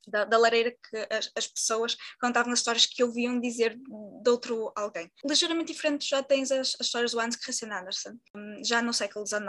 da, 0.08 0.24
da 0.24 0.38
lareira 0.38 0.70
que 0.70 0.96
as, 1.10 1.30
as 1.36 1.46
pessoas 1.46 1.96
contavam 2.18 2.52
as 2.52 2.60
histórias 2.60 2.86
que 2.86 3.04
ouviam 3.04 3.38
dizer 3.38 3.76
de 3.76 4.30
outro 4.30 4.72
alguém. 4.74 5.10
Ligeiramente 5.24 5.72
diferente 5.72 6.08
já 6.08 6.22
tens 6.22 6.50
as, 6.50 6.74
as 6.80 6.86
histórias 6.86 7.12
do 7.12 7.20
Hans 7.20 7.36
Christian 7.36 7.72
Andersen, 7.72 8.18
já 8.64 8.80
no 8.80 8.94
século 8.94 9.26
XIX. 9.26 9.42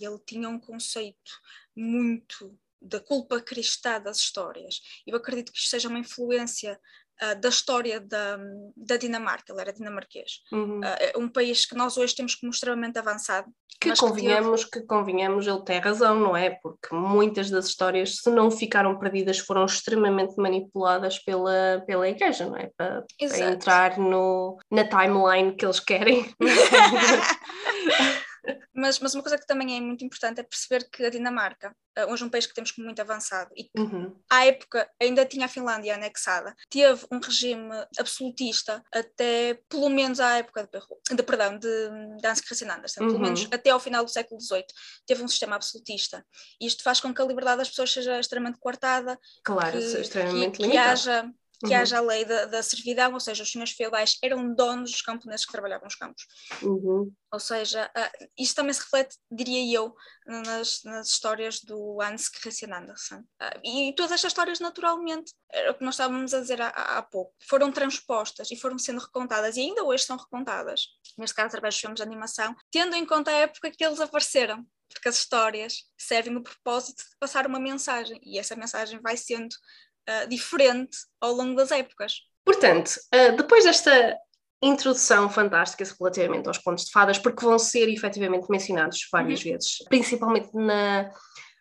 Ele 0.00 0.18
tinha 0.26 0.48
um 0.48 0.58
conceito 0.58 1.32
muito 1.76 2.58
da 2.82 3.00
culpa 3.00 3.40
cristã 3.40 4.00
das 4.00 4.18
histórias. 4.18 4.80
Eu 5.06 5.16
acredito 5.16 5.52
que 5.52 5.58
isto 5.58 5.70
seja 5.70 5.88
uma 5.88 5.98
influência 5.98 6.78
ah, 7.20 7.34
da 7.34 7.48
história 7.48 8.00
da, 8.00 8.38
da 8.76 8.96
Dinamarca, 8.96 9.52
ele 9.52 9.60
era 9.60 9.72
dinamarquês. 9.72 10.40
Uhum. 10.52 10.80
É 10.82 11.12
um 11.16 11.28
país 11.28 11.64
que 11.64 11.74
nós 11.74 11.96
hoje 11.96 12.14
temos 12.14 12.34
como 12.34 12.50
extremamente 12.50 12.98
avançado. 12.98 13.48
Que 13.80 13.88
mas 13.88 14.00
que 14.00 14.06
convenhamos, 14.06 14.64
que 14.64 14.80
convenhamos, 14.82 15.46
ele 15.46 15.62
tem 15.64 15.78
razão, 15.78 16.18
não 16.18 16.36
é? 16.36 16.50
Porque 16.50 16.94
muitas 16.94 17.50
das 17.50 17.66
histórias, 17.66 18.16
se 18.16 18.30
não 18.30 18.50
ficaram 18.50 18.98
perdidas, 18.98 19.38
foram 19.38 19.64
extremamente 19.64 20.36
manipuladas 20.36 21.18
pela, 21.18 21.82
pela 21.86 22.08
igreja, 22.08 22.46
não 22.46 22.56
é? 22.56 22.70
Para, 22.76 23.04
para 23.18 23.50
entrar 23.50 23.98
no, 23.98 24.58
na 24.70 24.84
timeline 24.84 25.54
que 25.56 25.64
eles 25.64 25.80
querem. 25.80 26.32
mas, 28.74 28.98
mas 28.98 29.14
uma 29.14 29.22
coisa 29.22 29.38
que 29.38 29.46
também 29.46 29.76
é 29.76 29.80
muito 29.80 30.04
importante 30.04 30.40
é 30.40 30.42
perceber 30.42 30.88
que 30.90 31.04
a 31.04 31.10
Dinamarca, 31.10 31.74
ah, 31.96 32.06
hoje 32.06 32.24
um 32.24 32.28
país 32.28 32.46
que 32.46 32.54
temos 32.54 32.70
como 32.72 32.86
muito 32.86 33.00
avançado 33.00 33.50
e 33.56 33.64
que 33.64 33.70
Uhum. 33.78 34.16
à 34.30 34.46
época 34.46 34.90
ainda 35.00 35.24
tinha 35.24 35.46
a 35.46 35.48
Finlândia 35.48 35.94
anexada, 35.94 36.54
teve 36.68 37.06
um 37.10 37.18
regime 37.20 37.70
absolutista 37.98 38.82
até 38.92 39.54
pelo 39.68 39.88
menos 39.88 40.18
à 40.20 40.38
época 40.38 40.68
de, 40.72 41.14
de 41.16 41.22
perdão, 41.22 41.58
de, 41.58 41.68
de 42.20 42.26
Hans 42.26 42.40
Christian 42.40 42.72
Andersen, 42.74 43.04
pelo 43.06 43.18
Uhum. 43.18 43.22
menos 43.22 43.48
até 43.52 43.70
ao 43.70 43.80
final 43.80 44.04
do 44.04 44.10
século 44.10 44.40
XVIII, 44.40 44.64
teve 45.06 45.22
um 45.22 45.28
sistema 45.28 45.56
absolutista. 45.56 46.24
E 46.60 46.66
isto 46.66 46.82
faz 46.82 47.00
com 47.00 47.12
que 47.14 47.22
a 47.22 47.24
liberdade 47.24 47.58
das 47.58 47.68
pessoas 47.68 47.92
seja 47.92 48.18
extremamente 48.18 48.58
coartada, 48.58 49.18
Claro, 49.44 49.78
que, 49.78 49.84
extremamente 50.00 50.58
que, 50.58 50.70
que 50.70 50.76
haja 50.76 51.30
que 51.64 51.74
Uhum. 51.74 51.80
haja 51.80 51.98
a 51.98 52.00
lei 52.00 52.24
da, 52.24 52.44
da 52.46 52.62
servidão, 52.62 53.12
ou 53.14 53.20
seja, 53.20 53.42
os 53.42 53.50
senhores 53.50 53.72
feudais 53.72 54.18
eram 54.22 54.54
donos 54.54 54.90
dos 54.90 55.02
camponeses 55.02 55.46
que 55.46 55.52
trabalhavam 55.52 55.84
nos 55.84 55.94
campos. 55.94 56.26
Uhum. 56.62 57.12
Ou 57.32 57.40
seja, 57.40 57.90
ah, 57.94 58.12
isto 58.38 58.54
também 58.54 58.72
se 58.72 58.80
reflete, 58.80 59.16
diria 59.30 59.76
eu, 59.76 59.94
nas, 60.26 60.82
nas 60.84 61.08
histórias 61.08 61.60
do 61.60 62.00
Hans 62.00 62.28
Christian 62.28 62.74
Andersen. 62.76 63.24
Ah, 63.40 63.58
e 63.64 63.92
todas 63.96 64.12
estas 64.12 64.30
histórias, 64.32 64.60
naturalmente, 64.60 65.32
era 65.52 65.72
o 65.72 65.74
que 65.74 65.84
nós 65.84 65.94
estávamos 65.94 66.32
a 66.34 66.40
dizer 66.40 66.60
há, 66.60 66.68
há 66.68 67.02
pouco, 67.02 67.34
foram 67.48 67.72
transpostas 67.72 68.50
e 68.50 68.56
foram 68.56 68.78
sendo 68.78 69.00
recontadas, 69.00 69.56
e 69.56 69.60
ainda 69.60 69.82
hoje 69.84 70.04
são 70.04 70.16
recontadas, 70.16 70.82
neste 71.18 71.34
caso 71.34 71.48
através 71.48 71.74
dos 71.74 71.80
filmes 71.80 71.96
de 71.96 72.02
animação, 72.02 72.54
tendo 72.70 72.94
em 72.94 73.04
conta 73.06 73.30
a 73.30 73.34
época 73.34 73.70
que 73.70 73.84
eles 73.84 74.00
apareceram. 74.00 74.64
Porque 74.92 75.08
as 75.08 75.16
histórias 75.16 75.90
servem 75.98 76.36
o 76.36 76.42
propósito 76.42 76.98
de 76.98 77.16
passar 77.18 77.46
uma 77.48 77.58
mensagem, 77.58 78.20
e 78.22 78.38
essa 78.38 78.54
mensagem 78.54 79.00
vai 79.00 79.16
sendo 79.16 79.48
ah, 80.06 80.24
diferente 80.26 80.96
ao 81.20 81.32
longo 81.32 81.54
das 81.54 81.70
épocas. 81.70 82.20
Portanto, 82.44 82.92
ah, 83.12 83.30
depois 83.30 83.64
desta 83.64 84.16
introdução 84.62 85.28
fantástica 85.28 85.84
relativamente 85.98 86.48
aos 86.48 86.58
contos 86.58 86.86
de 86.86 86.92
fadas, 86.92 87.18
porque 87.18 87.44
vão 87.44 87.58
ser 87.58 87.88
efetivamente 87.88 88.46
mencionados 88.48 89.06
várias 89.12 89.42
vezes, 89.42 89.78
principalmente 89.88 90.50
na, 90.54 91.10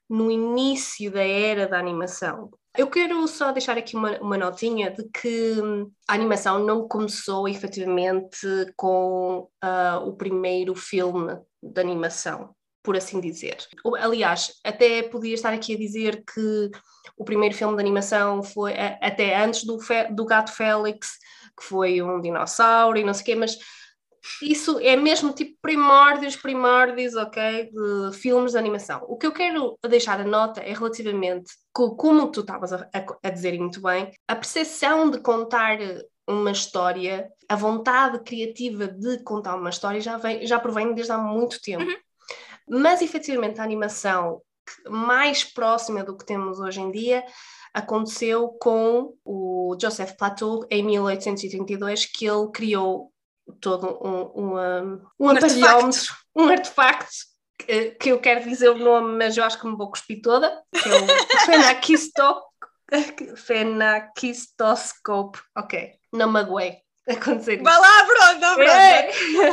no 0.10 0.32
início 0.32 1.12
da 1.12 1.24
era 1.24 1.68
da 1.68 1.78
animação. 1.78 2.50
Eu 2.76 2.90
quero 2.90 3.28
só 3.28 3.52
deixar 3.52 3.78
aqui 3.78 3.96
uma, 3.96 4.18
uma 4.20 4.38
notinha 4.38 4.90
de 4.90 5.04
que 5.10 5.62
hum, 5.62 5.92
a 6.08 6.14
animação 6.14 6.64
não 6.64 6.88
começou 6.88 7.48
efetivamente 7.48 8.48
com 8.76 9.48
ah, 9.62 10.02
o 10.04 10.14
primeiro 10.14 10.74
filme 10.76 11.38
de 11.62 11.80
animação, 11.80 12.56
por 12.84 12.98
assim 12.98 13.20
dizer. 13.22 13.58
Aliás, 13.98 14.54
até 14.64 15.02
podia 15.04 15.34
estar 15.34 15.54
aqui 15.54 15.74
a 15.74 15.78
dizer 15.78 16.24
que 16.26 16.70
o 17.18 17.24
primeiro 17.24 17.56
filme 17.56 17.76
de 17.76 17.82
animação 17.82 18.44
foi 18.44 18.74
até 19.02 19.36
antes 19.42 19.64
do, 19.64 19.80
do 20.12 20.26
Gato 20.26 20.52
Félix, 20.52 21.12
que 21.58 21.64
foi 21.66 22.02
um 22.02 22.20
dinossauro 22.22 22.98
e 22.98 23.04
não 23.04 23.14
sei 23.14 23.22
o 23.22 23.26
quê, 23.26 23.36
mas 23.36 23.58
isso 24.42 24.80
é 24.80 24.96
mesmo 24.96 25.34
tipo 25.34 25.58
primórdios, 25.62 26.36
primórdios, 26.36 27.14
ok, 27.16 27.70
de 27.72 28.18
filmes 28.18 28.54
de 28.54 28.58
animação. 28.58 29.04
O 29.08 29.18
que 29.18 29.28
eu 29.28 29.34
quero 29.34 29.78
deixar 29.88 30.20
a 30.20 30.24
nota 30.24 30.62
é 30.62 30.74
relativamente, 30.74 31.52
co- 31.74 31.96
como 31.96 32.32
tu 32.32 32.40
estavas 32.42 32.72
a, 32.72 32.90
a, 33.22 33.30
dizer 33.30 33.58
muito 33.60 33.82
bem, 33.82 34.12
a 34.28 34.36
percepção 34.36 35.10
de 35.12 35.20
contar 35.20 35.78
uma 36.26 36.52
história, 36.52 37.30
a 37.50 37.56
vontade 37.56 38.20
criativa 38.24 38.88
de 38.88 39.22
contar 39.24 39.56
uma 39.56 39.70
história 39.70 40.00
já, 40.00 40.16
vem, 40.18 40.48
já 40.48 40.58
provém 40.58 40.94
desde 40.94 41.12
há 41.12 41.18
muito 41.18 41.62
tempo. 41.62 41.84
Mas 42.68 43.02
efetivamente 43.02 43.60
a 43.60 43.64
animação 43.64 44.42
mais 44.90 45.44
próxima 45.44 46.04
do 46.04 46.18
que 46.18 46.26
temos 46.26 46.60
hoje 46.60 46.82
em 46.82 46.90
dia 46.92 47.24
aconteceu 47.74 48.50
com 48.60 49.14
o 49.26 49.76
Joseph 49.82 50.14
Plateau 50.18 50.66
em 50.70 50.84
1832, 50.84 52.06
que 52.06 52.26
ele 52.26 52.52
criou 52.52 53.12
todo 53.60 53.98
um, 54.02 54.32
um, 54.36 54.58
um, 54.58 55.02
um 55.20 55.30
aparelhómetro, 55.30 56.16
um 56.36 56.48
artefacto, 56.48 57.12
que, 57.58 57.92
que 57.92 58.10
eu 58.10 58.20
quero 58.20 58.48
dizer 58.48 58.70
o 58.70 58.78
nome, 58.78 59.18
mas 59.18 59.36
eu 59.36 59.44
acho 59.44 59.60
que 59.60 59.66
me 59.68 59.76
vou 59.76 59.90
cuspir 59.90 60.22
toda, 60.22 60.62
que 60.72 60.88
é 60.88 60.92
o 60.92 61.08
Fenaquisto, 61.46 62.42
Fenaquistoscope. 63.36 65.40
Ok, 65.58 65.94
não 66.12 66.30
magoei 66.30 66.83
acontecer 67.10 67.56
isso. 67.56 67.64
Vai 67.64 67.78
lá, 67.78 68.06
pronto, 68.06 68.56
pronto. 68.56 68.62
É. 68.70 69.08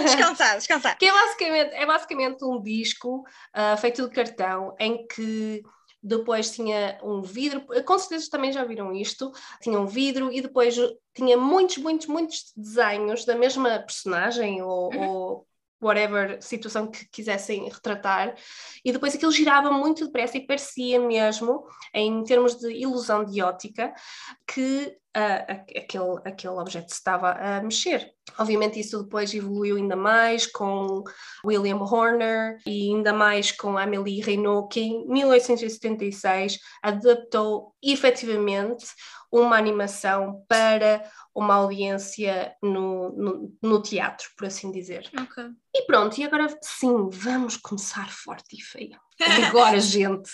Descansar, 0.05 0.57
descansar. 0.57 0.99
Que 0.99 1.07
é 1.07 1.13
basicamente, 1.13 1.75
é 1.75 1.87
basicamente 1.87 2.45
um 2.45 2.61
disco 2.63 3.25
ah, 3.53 3.77
feito 3.77 4.09
de 4.09 4.15
cartão 4.15 4.75
em 4.79 5.07
que 5.07 5.63
depois 6.03 6.51
tinha 6.51 6.99
um 7.03 7.21
vidro, 7.21 7.63
com 7.85 7.99
certeza 7.99 8.31
também 8.31 8.53
já 8.53 8.65
viram 8.65 8.93
isto, 8.93 9.33
tinha 9.61 9.79
um 9.79 9.87
vidro 9.87 10.33
e 10.33 10.41
depois 10.41 10.75
tinha 11.15 11.37
muitos, 11.37 11.77
muitos, 11.77 12.07
muitos 12.07 12.53
desenhos 12.57 13.25
da 13.25 13.37
mesma 13.37 13.79
personagem 13.81 14.63
ou, 14.63 14.91
Uhum. 14.95 15.09
ou 15.09 15.47
whatever 15.83 16.41
situação 16.43 16.87
que 16.87 17.07
quisessem 17.11 17.69
retratar 17.69 18.35
e 18.85 18.93
depois 18.93 19.15
aquilo 19.15 19.33
girava 19.33 19.71
muito 19.73 20.05
depressa 20.05 20.37
e 20.37 20.47
parecia 20.47 21.01
mesmo, 21.01 21.67
em 21.95 22.23
termos 22.25 22.55
de 22.57 22.71
ilusão 22.71 23.25
de 23.25 23.43
ótica, 23.43 23.93
que 24.47 24.97
ah, 25.15 25.45
a- 25.49 25.53
aquele, 25.79 26.19
aquele 26.25 26.55
objeto 26.55 26.89
se 26.91 26.97
estava 26.97 27.33
a 27.33 27.63
mexer. 27.63 28.11
Obviamente 28.39 28.79
isso 28.79 29.03
depois 29.03 29.35
evoluiu 29.35 29.77
ainda 29.77 29.97
mais 29.97 30.47
com 30.47 31.03
William 31.45 31.79
Horner 31.79 32.59
e 32.65 32.91
ainda 32.95 33.13
mais 33.13 33.51
com 33.51 33.77
Amélie 33.77 34.21
Reynaud, 34.21 34.69
que 34.69 34.81
em 34.81 35.07
1876 35.09 36.59
adaptou 36.83 37.75
efetivamente 37.83 38.87
uma 39.33 39.57
animação 39.57 40.45
para 40.49 41.05
uma 41.35 41.55
audiência 41.55 42.53
no, 42.63 43.11
no, 43.13 43.57
no 43.63 43.83
teatro, 43.83 44.29
por 44.37 44.47
assim 44.49 44.73
dizer. 44.73 45.09
Ok. 45.21 45.45
E 45.75 45.83
pronto, 45.87 46.19
e 46.21 46.25
agora 46.25 46.49
sim, 46.63 47.09
vamos 47.11 47.57
começar 47.57 48.11
forte 48.11 48.57
e 48.59 48.63
feio. 48.63 48.99
Agora, 49.49 49.79
gente. 49.81 50.31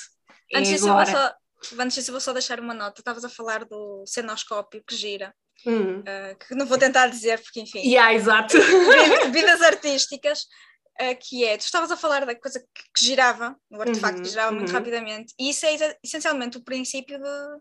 É 0.53 0.59
Antes 0.59 0.71
disso, 0.71 0.89
eu 0.89 0.95
vou 0.95 1.07
só, 1.07 1.35
antes 1.79 1.95
disso, 1.97 2.11
eu 2.11 2.13
vou 2.15 2.21
só 2.21 2.33
deixar 2.33 2.61
uma 2.61 2.75
nota. 2.75 3.01
Estavas 3.01 3.25
a 3.25 3.29
falar 3.29 3.65
do 3.65 4.05
cenoscópio 4.07 4.83
que 4.87 4.95
gira, 4.97 5.35
Hum. 5.67 6.03
eh, 6.07 6.35
que 6.35 6.55
não 6.55 6.67
vou 6.67 6.79
tentar 6.79 7.07
dizer, 7.09 7.41
porque 7.43 7.61
enfim, 7.61 7.81
Yeah, 7.81 8.13
exato. 8.15 8.57
vi- 8.59 9.31
vidas 9.33 9.63
artísticas, 9.63 10.47
eh, 10.99 11.15
que 11.15 11.45
é, 11.45 11.57
tu 11.57 11.63
estavas 11.63 11.91
a 11.91 11.97
falar 11.97 12.25
da 12.27 12.35
coisa 12.39 12.61
que, 12.61 12.83
que 12.95 13.05
girava, 13.05 13.57
o 13.71 13.81
artefacto 13.81 14.19
Uhum, 14.19 14.23
que 14.23 14.29
girava 14.31 14.53
muito 14.53 14.69
uhum. 14.69 14.75
rapidamente, 14.75 15.35
e 15.39 15.51
isso 15.51 15.65
é 15.67 15.97
essencialmente 16.05 16.57
o 16.59 16.63
princípio 16.65 17.19
de, 17.19 17.59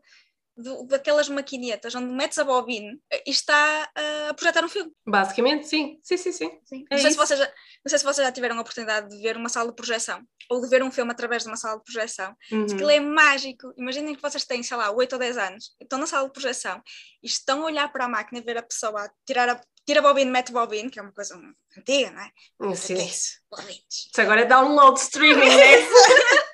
do- 0.57 0.83
daquelas 0.88 1.27
maquinetas 1.29 1.93
onde 1.95 2.13
metes 2.13 2.38
a 2.38 2.43
bobine 2.43 3.00
eh, 3.12 3.24
e 3.27 3.31
está 3.31 3.89
a 4.29 4.33
projetar 4.33 4.63
um 4.63 4.69
filme. 4.69 4.91
Basicamente, 5.05 5.67
sim. 5.67 6.00
Sim, 6.03 6.17
sim, 6.17 6.31
sim. 6.31 6.45
É 6.45 6.95
não, 6.95 6.97
sei 6.97 7.00
se 7.00 7.07
isso. 7.09 7.17
vocês 7.17 7.39
já, 7.39 7.45
não 7.47 7.89
sei 7.89 8.00
se 8.00 8.05
vocês 8.05 8.25
já 8.25 8.31
tiveram 8.31 8.57
a 8.57 8.62
oportunidade 8.62 9.09
de 9.09 9.21
ver 9.21 9.35
uma 9.38 9.50
sala 9.50 9.69
de 9.69 9.75
projeção 9.75 10.21
ou 10.50 10.62
de 10.62 10.69
ver 10.69 10.83
um 10.83 10.91
filme 10.91 11.12
através 11.12 11.43
de 11.43 11.50
uma 11.50 11.57
sala 11.57 11.77
de 11.77 11.83
projeção. 11.83 12.35
Uhum. 12.51 12.63
Aquilo 12.65 12.89
é 12.89 13.00
mágico. 13.00 13.74
Imaginem 13.77 14.15
que 14.15 14.21
vocês 14.21 14.45
têm, 14.45 14.62
sei 14.63 14.77
lá, 14.77 14.91
8 14.91 15.13
ou 15.13 15.19
10 15.19 15.38
anos, 15.38 15.75
estão 15.81 16.00
na 16.00 16.07
sala 16.07 16.27
de 16.27 16.33
projeção 16.33 16.81
e 17.24 17.27
estão 17.27 17.62
a 17.63 17.65
olhar 17.65 17.91
para 17.91 18.05
a 18.05 18.09
máquina 18.09 18.39
e 18.39 18.43
ver 18.43 18.57
a 18.57 18.63
pessoa 18.63 19.05
a 19.05 19.09
tirar 19.25 19.50
a, 19.50 19.59
tira 19.85 20.00
a 20.00 20.03
bobina, 20.03 20.31
mete 20.31 20.50
a 20.50 20.53
bobina, 20.53 20.89
que 20.89 21.00
é 21.00 21.01
uma 21.01 21.12
coisa 21.12 21.35
antiga, 21.77 22.12
não 22.12 22.21
é? 22.21 22.29
Que 22.59 22.67
é 22.74 22.75
Sim. 22.75 23.05
isso? 23.05 23.39
Bobines. 23.51 23.83
Isso 24.12 24.21
agora 24.21 24.41
é 24.41 24.45
download 24.45 25.00
streaming, 25.00 25.45
né? 25.50 25.65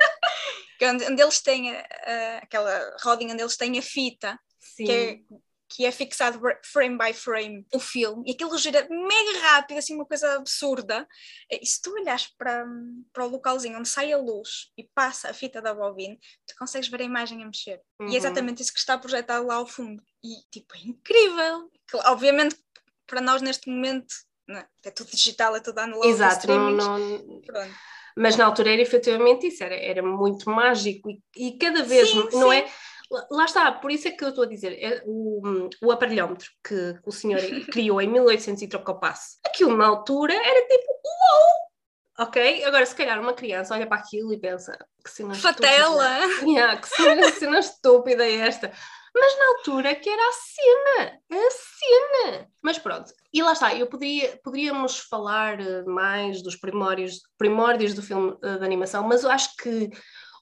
Que 0.81 0.85
é 0.85 0.91
onde, 0.91 1.05
onde 1.05 1.21
eles 1.21 1.39
têm 1.41 1.75
aquela 2.41 2.97
rodinha 3.03 3.33
onde 3.33 3.43
eles 3.43 3.55
têm 3.55 3.77
a 3.77 3.83
fita, 3.83 4.39
Sim. 4.59 4.85
que 4.85 4.91
é 4.91 5.19
que 5.73 5.85
é 5.85 5.91
fixado 5.91 6.41
frame 6.63 6.97
by 6.97 7.13
frame 7.13 7.65
o 7.71 7.79
filme, 7.79 8.23
e 8.27 8.33
aquilo 8.33 8.57
gira 8.57 8.85
mega 8.89 9.39
rápido, 9.41 9.77
assim, 9.77 9.93
uma 9.95 10.05
coisa 10.05 10.35
absurda. 10.35 11.07
E 11.49 11.65
se 11.65 11.81
tu 11.81 11.93
olhas 11.93 12.27
para, 12.27 12.65
para 13.13 13.25
o 13.25 13.29
localzinho 13.29 13.79
onde 13.79 13.87
sai 13.87 14.11
a 14.11 14.17
luz 14.17 14.71
e 14.75 14.83
passa 14.93 15.29
a 15.29 15.33
fita 15.33 15.61
da 15.61 15.73
bobina, 15.73 16.17
tu 16.45 16.55
consegues 16.57 16.89
ver 16.89 17.01
a 17.01 17.05
imagem 17.05 17.41
a 17.41 17.45
mexer. 17.45 17.79
Uhum. 17.99 18.07
E 18.07 18.09
é 18.09 18.11
uhum. 18.11 18.17
exatamente 18.17 18.61
isso 18.61 18.73
que 18.73 18.79
está 18.79 18.97
projetado 18.97 19.47
lá 19.47 19.55
ao 19.55 19.67
fundo. 19.67 20.03
E, 20.23 20.41
tipo, 20.51 20.75
é 20.75 20.79
incrível. 20.79 21.71
Obviamente, 22.05 22.57
para 23.07 23.21
nós 23.21 23.41
neste 23.41 23.69
momento, 23.69 24.13
é? 24.49 24.65
é 24.83 24.91
tudo 24.91 25.11
digital, 25.11 25.55
é 25.55 25.61
tudo 25.61 25.79
analógico. 25.79 26.15
Exato, 26.15 26.47
não, 26.47 26.71
não... 26.71 27.41
Pronto 27.43 27.73
mas 28.15 28.35
na 28.35 28.45
altura 28.45 28.73
era 28.73 28.81
efetivamente 28.81 29.47
isso, 29.47 29.63
era, 29.63 29.75
era 29.75 30.03
muito 30.03 30.49
mágico 30.49 31.09
e, 31.09 31.21
e 31.35 31.57
cada 31.57 31.83
vez, 31.83 32.09
sim, 32.09 32.27
não 32.33 32.51
sim. 32.51 32.57
é? 32.57 32.65
Lá 33.29 33.43
está, 33.43 33.71
por 33.73 33.91
isso 33.91 34.07
é 34.07 34.11
que 34.11 34.23
eu 34.23 34.29
estou 34.29 34.45
a 34.45 34.47
dizer, 34.47 34.73
é 34.81 35.03
o, 35.05 35.69
o 35.83 35.91
aparelhómetro 35.91 36.49
que, 36.63 36.93
que 36.93 37.09
o 37.09 37.11
senhor 37.11 37.41
criou 37.71 38.01
em 38.01 38.07
1800 38.07 38.61
e 38.61 38.67
trocou 38.67 38.99
passo, 38.99 39.37
aquilo 39.45 39.75
na 39.75 39.87
altura 39.87 40.33
era 40.33 40.67
tipo, 40.67 40.91
uou! 40.91 41.71
Ok? 42.19 42.63
Agora, 42.65 42.85
se 42.85 42.95
calhar 42.95 43.19
uma 43.19 43.33
criança 43.33 43.73
olha 43.73 43.87
para 43.87 43.97
aquilo 43.97 44.31
e 44.33 44.39
pensa 44.39 44.77
que 45.03 45.09
cena 45.09 45.33
Fatela! 45.33 46.19
Yeah, 46.43 46.79
que 46.79 46.87
cena, 46.87 47.31
cena 47.31 47.59
estúpida 47.59 48.23
é 48.23 48.35
esta. 48.35 48.71
Mas 49.13 49.37
na 49.37 49.47
altura 49.57 49.95
que 49.95 50.09
era 50.09 50.21
a 50.21 50.31
cena, 50.31 51.19
a 51.29 51.49
cena. 51.51 52.47
Mas 52.61 52.79
pronto, 52.79 53.11
e 53.33 53.43
lá 53.43 53.53
está, 53.53 53.75
eu 53.75 53.87
poderia, 53.87 54.39
poderíamos 54.43 54.99
falar 54.99 55.59
eh, 55.59 55.83
mais 55.83 56.41
dos 56.41 56.55
primórdios, 56.55 57.21
primórdios 57.37 57.93
do 57.93 58.01
filme 58.01 58.37
eh, 58.41 58.57
de 58.57 58.63
animação, 58.63 59.03
mas 59.03 59.23
eu 59.23 59.29
acho 59.29 59.55
que 59.57 59.89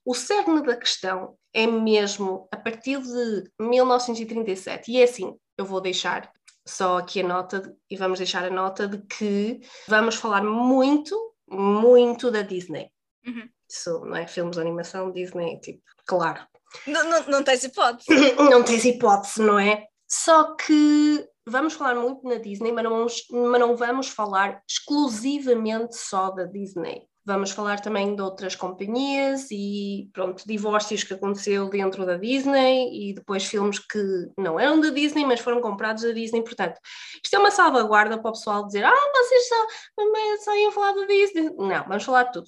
o 0.06 0.14
cerne 0.14 0.62
da 0.64 0.78
questão 0.78 1.36
é 1.54 1.66
mesmo 1.66 2.48
a 2.52 2.58
partir 2.58 3.02
de 3.02 3.52
1937, 3.60 4.92
e 4.92 5.02
é 5.02 5.04
assim, 5.04 5.36
eu 5.58 5.66
vou 5.66 5.82
deixar 5.82 6.32
só 6.66 7.00
aqui 7.00 7.22
a 7.22 7.28
nota, 7.28 7.76
e 7.90 7.96
vamos 7.96 8.20
deixar 8.20 8.46
a 8.46 8.50
nota 8.50 8.88
de 8.88 9.00
que 9.06 9.60
vamos 9.88 10.16
falar 10.16 10.44
muito, 10.44 11.16
muito 11.48 12.30
da 12.30 12.44
Disney. 12.44 12.92
Uhum. 13.26 13.50
Isso, 13.68 14.00
não 14.06 14.16
é? 14.16 14.28
Filmes 14.28 14.56
de 14.56 14.62
animação, 14.62 15.12
Disney, 15.12 15.60
tipo, 15.60 15.82
claro. 16.06 16.42
Não, 16.86 17.04
não, 17.10 17.24
não 17.28 17.44
tens 17.44 17.64
hipótese. 17.64 18.08
não 18.38 18.64
tens 18.64 18.86
hipótese, 18.86 19.42
não 19.42 19.60
é? 19.60 19.86
Só 20.08 20.56
que 20.56 21.28
vamos 21.46 21.74
falar 21.74 21.96
muito 21.96 22.28
na 22.28 22.36
Disney, 22.36 22.72
mas 22.72 22.84
não, 22.84 23.06
mas 23.50 23.60
não 23.60 23.76
vamos 23.76 24.10
falar 24.10 24.62
exclusivamente 24.68 25.96
só 25.98 26.32
da 26.32 26.46
Disney. 26.46 27.09
Vamos 27.30 27.52
falar 27.52 27.80
também 27.80 28.16
de 28.16 28.24
outras 28.24 28.56
companhias 28.56 29.52
e, 29.52 30.10
pronto, 30.12 30.48
divórcios 30.48 31.04
que 31.04 31.14
aconteceu 31.14 31.70
dentro 31.70 32.04
da 32.04 32.18
Disney 32.18 32.90
e 32.92 33.14
depois 33.14 33.46
filmes 33.46 33.78
que 33.78 34.00
não 34.36 34.60
eram 34.60 34.80
da 34.80 34.90
Disney, 34.90 35.24
mas 35.24 35.40
foram 35.40 35.62
comprados 35.62 36.02
da 36.02 36.12
Disney. 36.12 36.42
Portanto, 36.42 36.80
isto 37.24 37.36
é 37.36 37.38
uma 37.38 37.52
salvaguarda 37.52 38.18
para 38.20 38.30
o 38.30 38.34
pessoal 38.34 38.66
dizer: 38.66 38.84
ah, 38.84 39.12
vocês 39.14 39.48
só, 39.48 39.68
só 40.44 40.56
iam 40.56 40.72
falar 40.72 40.94
da 40.94 41.06
Disney. 41.06 41.52
Não, 41.56 41.88
vamos 41.88 42.04
falar 42.04 42.24
de 42.24 42.32
tudo. 42.32 42.48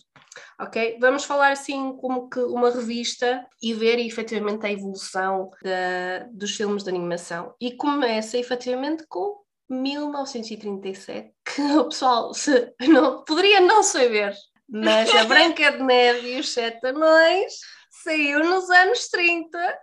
Ok? 0.60 0.98
Vamos 1.00 1.26
falar 1.26 1.52
assim 1.52 1.96
como 1.98 2.28
que 2.28 2.40
uma 2.40 2.72
revista 2.72 3.46
e 3.62 3.76
ver 3.76 4.00
efetivamente 4.00 4.66
a 4.66 4.72
evolução 4.72 5.52
da, 5.64 6.28
dos 6.32 6.56
filmes 6.56 6.84
de 6.84 6.90
animação. 6.90 7.54
E 7.62 7.72
começa 7.78 8.36
efetivamente 8.36 9.06
com 9.08 9.42
1937, 9.70 11.32
que 11.46 11.62
o 11.62 11.86
pessoal 11.86 12.34
se, 12.34 12.74
não, 12.82 13.24
poderia 13.24 13.62
não 13.62 13.84
saber, 13.84 14.36
mas 14.72 15.14
a 15.14 15.26
Branca 15.26 15.72
de 15.72 15.84
Neve 15.84 16.36
e 16.36 16.40
os 16.40 16.54
Sete 16.54 16.88
Anões 16.88 17.54
saiu 18.04 18.40
nos 18.40 18.70
anos 18.70 19.08
30. 19.10 19.80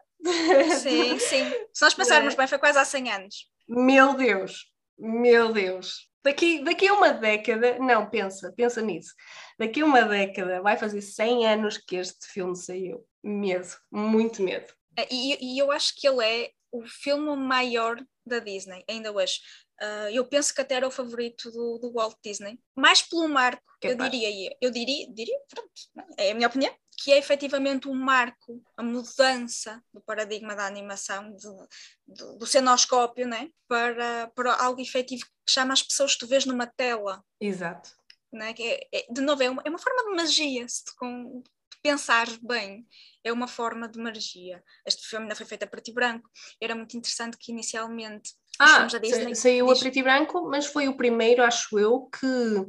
Sim, 0.80 1.18
sim. 1.20 1.44
Se 1.72 1.82
nós 1.82 1.94
pensarmos 1.94 2.34
bem, 2.34 2.46
foi 2.46 2.58
quase 2.58 2.78
há 2.78 2.84
100 2.84 3.12
anos. 3.12 3.50
Meu 3.68 4.14
Deus, 4.14 4.72
meu 4.98 5.52
Deus. 5.52 6.08
Daqui, 6.24 6.64
daqui 6.64 6.88
a 6.88 6.94
uma 6.94 7.12
década, 7.12 7.78
não, 7.78 8.08
pensa, 8.08 8.52
pensa 8.56 8.80
nisso. 8.80 9.14
Daqui 9.58 9.82
a 9.82 9.84
uma 9.84 10.02
década 10.02 10.60
vai 10.62 10.76
fazer 10.76 11.00
100 11.02 11.46
anos 11.46 11.78
que 11.78 11.96
este 11.96 12.26
filme 12.26 12.56
saiu. 12.56 13.06
Medo, 13.22 13.68
muito 13.90 14.42
medo. 14.42 14.72
É, 14.96 15.06
e, 15.10 15.54
e 15.54 15.58
eu 15.58 15.70
acho 15.70 15.94
que 15.94 16.08
ele 16.08 16.24
é 16.24 16.50
o 16.72 16.84
filme 16.86 17.36
maior 17.36 17.96
da 18.26 18.38
Disney, 18.38 18.84
ainda 18.88 19.12
hoje. 19.12 19.40
Uh, 19.80 20.10
eu 20.12 20.24
penso 20.24 20.52
que 20.52 20.60
até 20.60 20.74
era 20.74 20.88
o 20.88 20.90
favorito 20.90 21.50
do, 21.52 21.78
do 21.78 21.92
Walt 21.92 22.16
Disney, 22.24 22.58
mais 22.74 23.00
pelo 23.00 23.28
marco, 23.28 23.62
que 23.80 23.86
eu 23.86 23.96
diria, 23.96 24.56
eu 24.60 24.70
diria, 24.72 25.06
diria, 25.12 25.38
pronto, 25.48 25.70
é 26.16 26.32
a 26.32 26.34
minha 26.34 26.48
opinião, 26.48 26.74
que 26.96 27.12
é 27.12 27.18
efetivamente 27.18 27.88
um 27.88 27.94
marco, 27.94 28.60
a 28.76 28.82
mudança 28.82 29.80
do 29.94 30.00
paradigma 30.00 30.56
da 30.56 30.66
animação, 30.66 31.30
do, 31.30 31.68
do, 32.06 32.38
do 32.38 32.46
cenoscópio, 32.46 33.26
né? 33.26 33.50
para, 33.68 34.28
para 34.34 34.54
algo 34.54 34.80
efetivo 34.80 35.24
que 35.24 35.52
chama 35.52 35.72
as 35.72 35.82
pessoas 35.82 36.14
que 36.14 36.20
tu 36.20 36.26
vês 36.26 36.44
numa 36.44 36.66
tela. 36.66 37.24
Exato. 37.40 37.90
Né? 38.32 38.52
Que 38.52 38.62
é, 38.62 38.88
é, 38.92 39.06
de 39.12 39.20
novo, 39.20 39.42
é 39.42 39.48
uma, 39.48 39.62
é 39.64 39.70
uma 39.70 39.78
forma 39.78 40.10
de 40.10 40.16
magia, 40.16 40.68
se 40.68 40.84
tu 40.84 40.94
com, 40.96 41.42
pensares 41.80 42.36
bem, 42.38 42.84
é 43.22 43.32
uma 43.32 43.46
forma 43.46 43.88
de 43.88 43.98
magia. 44.00 44.62
Este 44.84 45.06
filme 45.06 45.24
ainda 45.24 45.36
foi 45.36 45.46
feito 45.46 45.62
a 45.62 45.66
preto 45.68 45.90
e 45.90 45.94
branco, 45.94 46.28
era 46.60 46.74
muito 46.74 46.96
interessante 46.96 47.36
que 47.38 47.52
inicialmente 47.52 48.34
ah, 48.58 48.86
Disney, 49.00 49.34
saiu 49.34 49.66
diz... 49.66 49.78
a 49.78 49.80
preto 49.80 49.98
e 49.98 50.02
branco, 50.02 50.48
mas 50.48 50.66
foi 50.66 50.88
o 50.88 50.96
primeiro, 50.96 51.42
acho 51.42 51.78
eu, 51.78 52.08
que. 52.18 52.66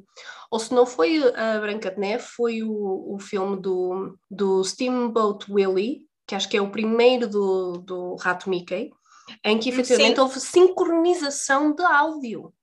Ou 0.51 0.59
se 0.59 0.73
não 0.73 0.85
foi 0.85 1.21
a 1.35 1.59
Branca 1.59 1.91
de 1.91 1.99
Neve, 1.99 2.23
foi 2.23 2.63
o, 2.63 3.15
o 3.15 3.19
filme 3.19 3.59
do, 3.61 4.17
do 4.29 4.63
Steamboat 4.63 5.51
Willie, 5.51 6.01
que 6.27 6.35
acho 6.35 6.49
que 6.49 6.57
é 6.57 6.61
o 6.61 6.71
primeiro 6.71 7.27
do, 7.27 7.73
do 7.79 8.15
Rato 8.15 8.49
Mickey, 8.49 8.91
em 9.43 9.59
que 9.59 9.69
efetivamente 9.69 10.15
Sim. 10.15 10.21
houve 10.21 10.39
sincronização 10.39 11.73
de 11.73 11.83
áudio. 11.83 12.53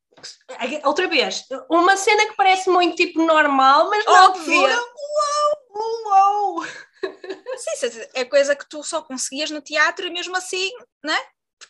Outra 0.84 1.06
vez, 1.08 1.44
uma 1.70 1.96
cena 1.96 2.26
que 2.26 2.36
parece 2.36 2.70
muito 2.70 2.96
tipo 2.96 3.22
normal, 3.24 3.90
mas 3.90 4.04
na 4.04 4.20
altura, 4.20 4.76
uau, 4.76 6.06
uau! 6.06 6.64
Sim, 7.58 8.00
é 8.14 8.24
coisa 8.24 8.56
que 8.56 8.68
tu 8.68 8.82
só 8.82 9.02
conseguias 9.02 9.50
no 9.50 9.60
teatro 9.60 10.06
e 10.06 10.10
mesmo 10.10 10.36
assim, 10.36 10.70
né? 11.04 11.18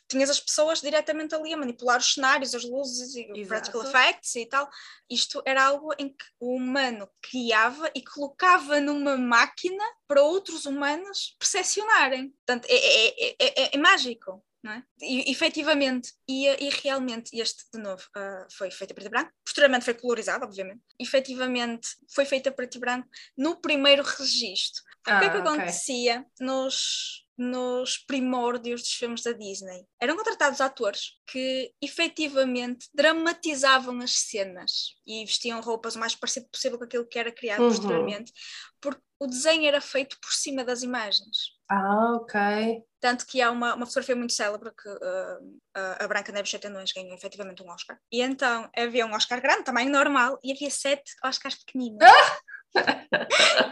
Tinhas 0.09 0.31
as 0.31 0.41
pessoas 0.41 0.81
diretamente 0.81 1.35
ali 1.35 1.53
a 1.53 1.57
manipular 1.57 1.99
os 1.99 2.15
cenários, 2.15 2.55
as 2.55 2.65
luzes 2.65 3.15
e 3.15 3.23
Exato. 3.23 3.49
practical 3.49 3.83
effects 3.83 4.35
e 4.37 4.47
tal. 4.47 4.69
Isto 5.11 5.43
era 5.45 5.65
algo 5.65 5.93
em 5.99 6.09
que 6.09 6.25
o 6.41 6.57
humano 6.57 7.09
criava 7.23 7.91
e 7.95 8.03
colocava 8.03 8.81
numa 8.81 9.17
máquina 9.17 9.85
para 10.07 10.23
outros 10.23 10.67
humanos 10.67 11.37
percepcionarem. 11.39 12.31
Portanto, 12.31 12.67
é, 12.69 13.31
é, 13.31 13.37
é, 13.41 13.75
é 13.75 13.79
mágico. 13.79 14.43
Não 14.63 14.73
é? 14.73 14.83
E, 15.01 15.31
efetivamente, 15.31 16.13
e, 16.29 16.47
e 16.47 16.71
realmente 16.71 17.39
este, 17.39 17.65
de 17.73 17.79
novo, 17.79 18.03
uh, 18.17 18.47
foi 18.51 18.69
feito 18.69 18.91
a 18.91 18.95
preto 18.95 19.07
e 19.07 19.11
branco, 19.11 19.31
posteriormente 19.45 19.85
foi 19.85 19.95
colorizado, 19.95 20.45
obviamente, 20.45 20.83
efetivamente 20.99 21.89
foi 22.13 22.25
feito 22.25 22.49
a 22.49 22.53
preto 22.53 22.77
e 22.77 22.81
branco 22.81 23.09
no 23.39 23.61
primeiro 23.61 24.03
registro. 24.03 24.83
Ah, 25.07 25.19
o 25.19 25.21
que 25.21 25.27
é 25.27 25.31
que 25.31 25.37
okay. 25.37 25.53
acontecia 25.53 26.27
nos, 26.41 27.26
nos 27.37 27.99
primórdios 27.99 28.83
dos 28.83 28.93
filmes 28.93 29.23
da 29.23 29.33
Disney. 29.33 29.87
Eram 30.01 30.17
contratados 30.17 30.61
atores 30.61 31.13
que 31.27 31.73
efetivamente 31.83 32.89
dramatizavam 32.95 34.01
as 34.01 34.13
cenas 34.13 34.95
e 35.07 35.25
vestiam 35.25 35.61
roupas 35.61 35.97
o 35.97 35.99
mais 35.99 36.15
parecido 36.15 36.49
possível 36.51 36.79
com 36.79 36.85
aquilo 36.85 37.07
que 37.07 37.19
era 37.19 37.33
criado 37.33 37.63
uhum. 37.63 37.69
posteriormente, 37.69 38.33
porque 38.81 39.03
o 39.19 39.27
desenho 39.27 39.67
era 39.67 39.81
feito 39.81 40.17
por 40.21 40.33
cima 40.33 40.65
das 40.65 40.83
imagens. 40.83 41.57
Ah, 41.69 42.17
ok. 42.17 42.83
Tanto 43.01 43.27
que 43.27 43.41
há 43.41 43.51
uma, 43.51 43.75
uma 43.75 43.87
fotografia 43.87 44.17
muito 44.17 44.33
célebre 44.33 44.71
que 44.71 44.89
uh, 44.89 45.59
a 45.99 46.07
Branca 46.07 46.33
Neve 46.33 46.49
Sete 46.49 46.67
Anões 46.67 46.93
ganhou 46.93 47.15
efetivamente 47.15 47.63
um 47.63 47.71
Oscar. 47.71 47.99
E 48.11 48.21
então 48.21 48.71
havia 48.77 49.07
um 49.07 49.15
Oscar 49.15 49.41
grande, 49.41 49.65
tamanho 49.65 49.91
normal, 49.91 50.39
e 50.43 50.53
havia 50.53 50.71
sete 50.71 51.13
Oscars 51.25 51.57
pequeninos. 51.57 51.99
Ah! 52.03 52.39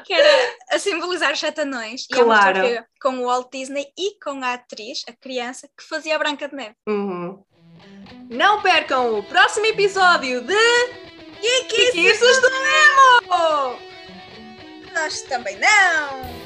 Que 0.05 0.13
era 0.13 0.57
a 0.71 0.79
simbolizar 0.79 1.33
os 1.33 1.41
sete 1.41 1.61
anões. 1.63 2.07
Claro. 2.07 2.65
E 2.65 2.85
com 3.01 3.19
o 3.19 3.27
Walt 3.27 3.49
Disney 3.53 3.87
e 3.97 4.19
com 4.23 4.43
a 4.43 4.55
atriz, 4.55 5.03
a 5.09 5.13
criança, 5.13 5.69
que 5.77 5.85
fazia 5.85 6.17
a 6.17 6.19
Branca 6.19 6.49
de 6.49 6.55
Neve. 6.55 6.77
Uhum. 6.87 7.43
Não 8.31 8.63
percam 8.63 9.19
o 9.19 9.23
próximo 9.23 9.67
episódio 9.67 10.41
de 10.43 11.65
Kikissos 11.69 12.41
do 12.41 12.49
Nemo! 12.51 13.79
Nós 14.95 15.23
também 15.23 15.59
não! 15.59 16.44